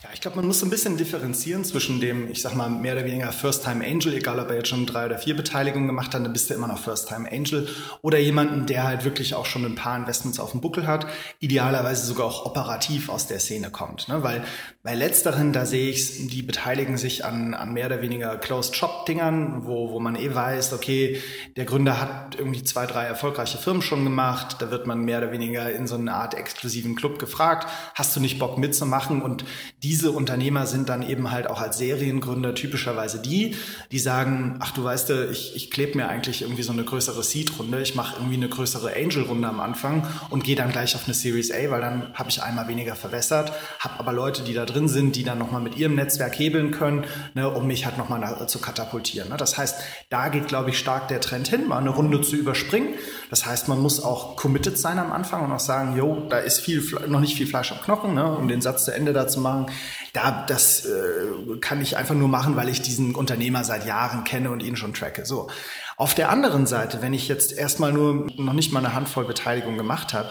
[0.04, 2.94] Ja, ich glaube, man muss so ein bisschen differenzieren zwischen dem, ich sag mal, mehr
[2.94, 6.26] oder weniger First-Time Angel, egal ob er jetzt schon drei oder vier Beteiligungen gemacht hat,
[6.26, 7.70] dann bist du immer noch First-Time Angel.
[8.02, 11.06] Oder jemanden, der halt wirklich auch schon ein paar Investments auf dem Buckel hat,
[11.40, 14.08] idealerweise sogar auch operativ aus der Szene kommt.
[14.08, 14.24] Ne?
[14.24, 14.44] Weil
[14.82, 19.92] bei letzteren, da sehe ich die beteiligen sich an, an mehr oder weniger Closed-Shop-Dingern, wo,
[19.92, 21.22] wo man eh weiß, okay,
[21.56, 25.32] der Gründer hat irgendwie zwei, drei erfolgreiche Firmen schon gemacht, da wird man mehr oder
[25.32, 29.22] weniger in so eine Art exklusiven Club gefragt, hast du nicht Bock mitzumachen?
[29.22, 29.46] Und
[29.92, 33.58] diese Unternehmer sind dann eben halt auch als Seriengründer typischerweise die,
[33.92, 37.82] die sagen, ach du weißt, ich, ich klebe mir eigentlich irgendwie so eine größere Seed-Runde,
[37.82, 41.52] ich mache irgendwie eine größere Angel-Runde am Anfang und gehe dann gleich auf eine Series
[41.52, 45.18] A, weil dann habe ich einmal weniger verwässert, habe aber Leute, die da drin sind,
[45.18, 49.28] die dann nochmal mit ihrem Netzwerk hebeln können, ne, um mich halt nochmal zu katapultieren.
[49.28, 49.36] Ne?
[49.36, 52.94] Das heißt, da geht, glaube ich, stark der Trend hin, mal eine Runde zu überspringen.
[53.32, 56.60] Das heißt, man muss auch committed sein am Anfang und auch sagen, jo, da ist
[56.60, 59.40] viel, noch nicht viel Fleisch am Knochen, ne, um den Satz zu Ende da zu
[59.40, 59.68] machen.
[60.12, 64.52] Da, das äh, kann ich einfach nur machen, weil ich diesen Unternehmer seit Jahren kenne
[64.52, 65.26] und ihn schon tracke.
[65.26, 65.48] So.
[65.96, 69.78] Auf der anderen Seite, wenn ich jetzt erstmal nur noch nicht mal eine Handvoll Beteiligung
[69.78, 70.30] gemacht habe,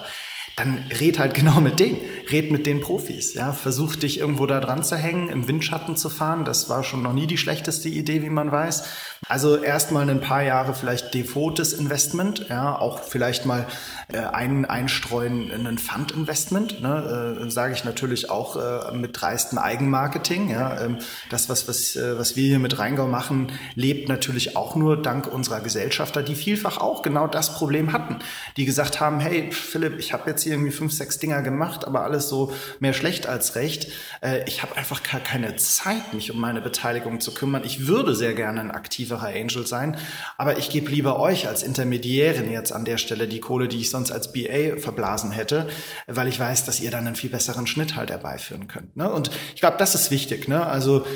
[0.60, 1.96] dann red halt genau mit denen.
[2.30, 3.34] Red mit den Profis.
[3.34, 6.44] Ja, versuch dich irgendwo da dran zu hängen, im Windschatten zu fahren.
[6.44, 8.84] Das war schon noch nie die schlechteste Idee, wie man weiß.
[9.28, 13.66] Also erstmal ein paar Jahre vielleicht devotes Investment, ja, auch vielleicht mal
[14.08, 19.58] äh, ein, einstreuen in ein Fund-Investment, ne, äh, sage ich natürlich auch äh, mit dreistem
[19.58, 20.50] Eigenmarketing.
[20.50, 20.98] Ja, ähm,
[21.28, 25.26] das, was, was, äh, was wir hier mit Rheingau machen, lebt natürlich auch nur dank
[25.26, 28.18] unserer Gesellschafter, die vielfach auch genau das Problem hatten,
[28.56, 32.04] die gesagt haben, hey Philipp, ich habe jetzt hier irgendwie fünf, sechs Dinger gemacht, aber
[32.04, 33.88] alles so mehr schlecht als recht.
[34.22, 37.62] Äh, ich habe einfach gar keine Zeit, mich um meine Beteiligung zu kümmern.
[37.64, 39.96] Ich würde sehr gerne ein aktiver aktiverer Angel sein.
[40.36, 43.90] Aber ich gebe lieber euch als Intermediärin jetzt an der Stelle die Kohle, die ich
[43.90, 45.68] sonst als BA verblasen hätte,
[46.06, 48.96] weil ich weiß, dass ihr dann einen viel besseren Schnitt halt herbeiführen könnt.
[48.96, 49.10] Ne?
[49.10, 50.48] Und ich glaube, das ist wichtig.
[50.48, 50.64] Ne?
[50.64, 51.06] Also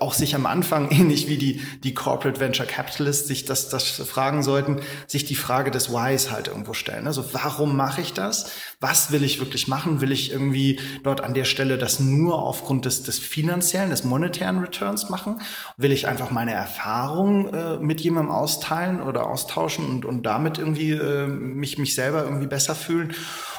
[0.00, 4.42] auch sich am Anfang, ähnlich wie die, die Corporate Venture Capitalists sich das, das fragen
[4.42, 7.06] sollten, sich die Frage des Whys halt irgendwo stellen.
[7.06, 8.50] Also warum mache ich das?
[8.82, 10.00] Was will ich wirklich machen?
[10.00, 14.58] Will ich irgendwie dort an der Stelle das nur aufgrund des, des finanziellen, des monetären
[14.58, 15.40] Returns machen?
[15.76, 20.90] Will ich einfach meine Erfahrungen äh, mit jemandem austeilen oder austauschen und, und damit irgendwie
[20.90, 23.14] äh, mich, mich selber irgendwie besser fühlen?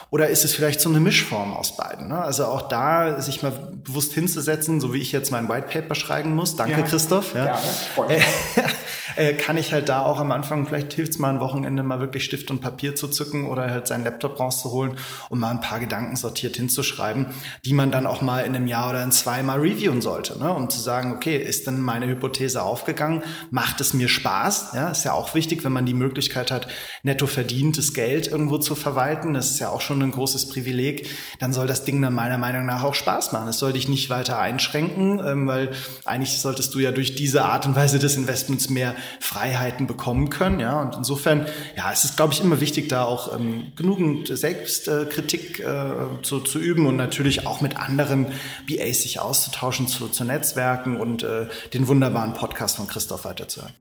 [0.10, 2.10] Oder ist es vielleicht so eine Mischform aus beiden?
[2.10, 2.20] Ne?
[2.20, 3.54] Also auch da sich mal
[3.84, 6.56] bewusst hinzusetzen, so wie ich jetzt mein White Paper schreiben muss.
[6.56, 6.82] Danke, ja.
[6.84, 7.34] Christoph.
[7.34, 7.46] Ja.
[7.46, 7.60] ja
[9.16, 12.00] äh, kann ich halt da auch am Anfang, vielleicht hilft es mal ein Wochenende mal
[12.00, 14.94] wirklich Stift und Papier zu zücken oder halt seinen Laptop rauszuholen
[15.30, 17.28] und mal ein paar Gedanken sortiert hinzuschreiben,
[17.66, 20.52] die man dann auch mal in einem Jahr oder in zwei mal reviewen sollte, ne?
[20.52, 23.24] um zu sagen, okay, ist denn meine Hypothese aufgegangen?
[23.52, 24.72] Macht es mir Spaß?
[24.74, 26.68] Ja, ist ja auch wichtig, wenn man die Möglichkeit hat,
[27.04, 29.34] netto verdientes Geld irgendwo zu verwalten.
[29.34, 31.10] Das ist ja auch schon ein großes Privileg,
[31.40, 33.48] dann soll das Ding dann meiner Meinung nach auch Spaß machen.
[33.48, 35.72] Es soll dich nicht weiter einschränken, ähm, weil
[36.06, 40.60] eigentlich solltest du ja durch diese Art und Weise des Investments mehr Freiheiten bekommen können.
[40.60, 45.60] Ja, und insofern, ja, es ist, glaube ich, immer wichtig, da auch ähm, genügend Selbstkritik
[45.60, 48.28] äh, zu, zu üben und natürlich auch mit anderen
[48.68, 53.74] BAs sich auszutauschen, zu, zu Netzwerken und äh, den wunderbaren Podcast von Christoph weiterzuhören.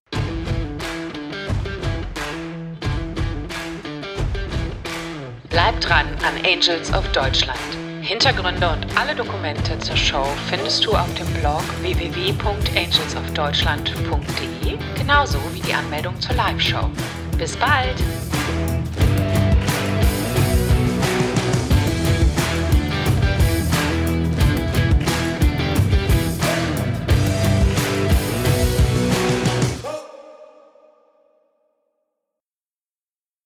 [5.51, 7.82] Bleib dran an Angels of Deutschland.
[8.03, 15.73] Hintergründe und alle Dokumente zur Show findest du auf dem Blog www.angelsofdeutschland.de, genauso wie die
[15.73, 16.91] Anmeldung zur Live-Show.
[17.39, 17.95] Bis bald!